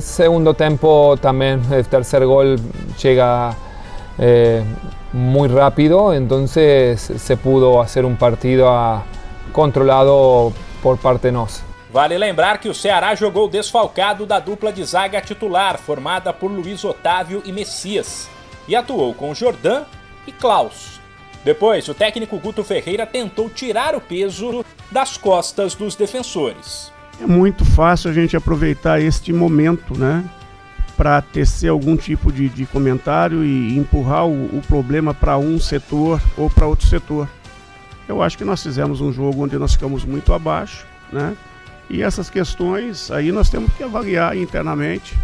Segundo 0.00 0.54
tiempo 0.54 1.16
también 1.20 1.62
el 1.70 1.86
tercer 1.86 2.26
gol 2.26 2.58
llega 3.00 3.54
muy 5.12 5.48
rápido, 5.48 6.12
entonces 6.12 7.00
se 7.00 7.36
pudo 7.36 7.80
hacer 7.80 8.04
un 8.04 8.16
partido 8.16 8.68
a, 8.68 9.04
controlado 9.52 10.52
por 10.82 10.98
parte 10.98 11.30
nós. 11.30 11.62
Vale 11.92 12.16
lembrar 12.16 12.56
que 12.56 12.70
o 12.70 12.74
Ceará 12.74 13.14
jogou 13.14 13.46
desfalcado 13.46 14.24
da 14.24 14.40
dupla 14.40 14.72
de 14.72 14.82
zaga 14.82 15.20
titular, 15.20 15.78
formada 15.78 16.32
por 16.32 16.50
Luiz 16.50 16.82
Otávio 16.84 17.42
e 17.44 17.52
Messias, 17.52 18.30
e 18.66 18.74
atuou 18.74 19.12
com 19.12 19.34
Jordan 19.34 19.84
e 20.26 20.32
Klaus. 20.32 21.02
Depois, 21.44 21.86
o 21.88 21.94
técnico 21.94 22.38
Guto 22.38 22.64
Ferreira 22.64 23.04
tentou 23.04 23.50
tirar 23.50 23.94
o 23.94 24.00
peso 24.00 24.64
das 24.90 25.18
costas 25.18 25.74
dos 25.74 25.94
defensores. 25.94 26.90
É 27.20 27.26
muito 27.26 27.62
fácil 27.62 28.10
a 28.10 28.14
gente 28.14 28.34
aproveitar 28.34 28.98
este 28.98 29.30
momento, 29.30 29.98
né? 29.98 30.24
Para 30.96 31.20
tecer 31.20 31.68
algum 31.68 31.94
tipo 31.94 32.32
de, 32.32 32.48
de 32.48 32.64
comentário 32.64 33.44
e 33.44 33.76
empurrar 33.76 34.26
o, 34.26 34.56
o 34.56 34.62
problema 34.66 35.12
para 35.12 35.36
um 35.36 35.60
setor 35.60 36.22
ou 36.38 36.48
para 36.48 36.66
outro 36.66 36.86
setor. 36.86 37.28
Eu 38.08 38.22
acho 38.22 38.38
que 38.38 38.44
nós 38.44 38.62
fizemos 38.62 39.02
um 39.02 39.12
jogo 39.12 39.44
onde 39.44 39.58
nós 39.58 39.72
ficamos 39.72 40.06
muito 40.06 40.32
abaixo, 40.32 40.86
né? 41.12 41.36
E 41.92 42.02
essas 42.02 42.30
questões 42.30 43.10
aí 43.10 43.30
nós 43.30 43.50
temos 43.50 43.70
que 43.74 43.82
avaliar 43.82 44.34
internamente, 44.34 45.14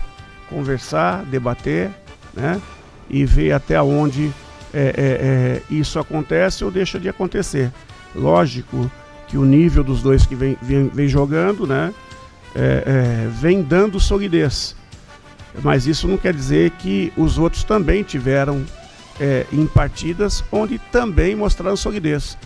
conversar, 0.51 1.25
debater, 1.25 1.91
né? 2.35 2.61
E 3.09 3.25
ver 3.25 3.53
até 3.53 3.81
onde 3.81 4.31
é, 4.75 4.79
é, 4.79 4.93
é, 4.99 5.63
isso 5.71 5.99
acontece 5.99 6.63
ou 6.63 6.71
deixa 6.71 7.01
de 7.01 7.09
acontecer. 7.09 7.73
Lógico 8.15 8.91
que 9.27 9.39
o 9.39 9.47
nível 9.47 9.83
dos 9.83 10.03
dois 10.03 10.27
que 10.27 10.35
vem, 10.35 10.59
vem, 10.61 10.89
vem 10.89 11.09
jogando, 11.09 11.67
né? 11.67 11.93
vem 13.41 13.63
dando 13.63 14.01
solidez. 14.01 14.75
Mas 15.63 15.87
isso 15.87 16.09
não 16.09 16.17
quer 16.17 16.35
dizer 16.35 16.71
que 16.73 17.13
os 17.17 17.39
outros 17.39 17.63
também 17.63 18.03
tiveram 18.03 18.65
em 19.53 19.67
partidas 19.67 20.43
onde 20.51 20.79
também 20.79 21.37
mostraram 21.37 21.77
solidez. 21.77 22.37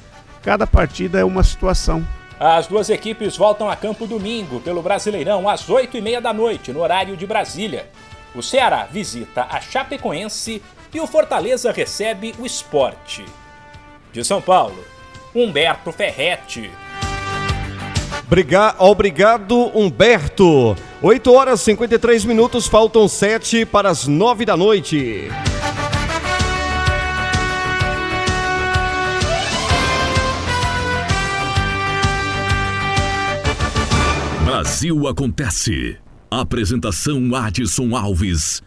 Cada 0.43 0.67
partida 0.67 1.19
é 1.19 1.25
uma 1.25 1.43
situação. 1.43 2.07
As 2.45 2.67
duas 2.67 2.91
equipes 2.91 3.37
voltam 3.37 3.71
a 3.71 3.77
campo 3.77 4.05
domingo 4.05 4.59
pelo 4.59 4.83
Brasileirão 4.83 5.49
às 5.49 5.69
8h30 5.69 6.21
da 6.21 6.33
noite, 6.33 6.73
no 6.73 6.81
horário 6.81 7.17
de 7.17 7.25
Brasília. 7.25 7.89
O 8.35 8.43
Ceará 8.43 8.89
visita 8.91 9.47
a 9.49 9.61
Chapecoense 9.61 10.61
e 10.93 11.01
o 11.01 11.07
Fortaleza 11.07 11.71
recebe 11.71 12.35
o 12.41 12.45
Esporte. 12.45 13.25
De 14.13 14.25
São 14.25 14.43
Paulo, 14.43 14.85
Humberto 15.33 15.93
Ferretti. 15.93 16.69
Obrigado, 18.81 19.71
Humberto. 19.73 20.77
8 21.01 21.33
horas 21.33 21.61
e 21.61 21.65
53 21.67 22.25
minutos, 22.25 22.67
faltam 22.67 23.07
7 23.07 23.65
para 23.65 23.89
as 23.89 24.09
9 24.09 24.45
da 24.45 24.57
noite. 24.57 25.31
Brasil 34.73 35.07
Acontece. 35.07 35.99
Apresentação 36.31 37.35
Adson 37.35 37.95
Alves. 37.95 38.63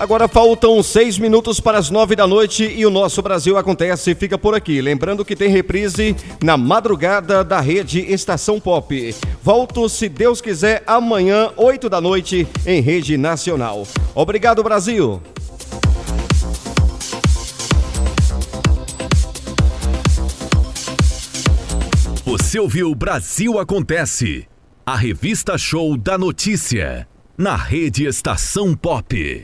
Agora 0.00 0.26
faltam 0.26 0.82
seis 0.82 1.18
minutos 1.18 1.60
para 1.60 1.76
as 1.76 1.90
nove 1.90 2.16
da 2.16 2.26
noite 2.26 2.64
e 2.64 2.86
o 2.86 2.90
nosso 2.90 3.20
Brasil 3.20 3.58
Acontece 3.58 4.14
fica 4.14 4.38
por 4.38 4.54
aqui. 4.54 4.80
Lembrando 4.80 5.26
que 5.26 5.36
tem 5.36 5.50
reprise 5.50 6.16
na 6.42 6.56
madrugada 6.56 7.44
da 7.44 7.60
rede 7.60 8.00
Estação 8.10 8.58
Pop. 8.58 9.14
Volto, 9.42 9.86
se 9.90 10.08
Deus 10.08 10.40
quiser, 10.40 10.82
amanhã, 10.86 11.50
oito 11.54 11.90
da 11.90 12.00
noite, 12.00 12.48
em 12.64 12.80
rede 12.80 13.18
nacional. 13.18 13.86
Obrigado, 14.14 14.62
Brasil! 14.62 15.20
Você 22.24 22.58
ouviu 22.58 22.94
Brasil 22.94 23.58
Acontece, 23.58 24.46
a 24.86 24.96
revista 24.96 25.58
show 25.58 25.94
da 25.94 26.16
notícia, 26.16 27.06
na 27.36 27.54
rede 27.54 28.06
Estação 28.06 28.74
Pop. 28.74 29.38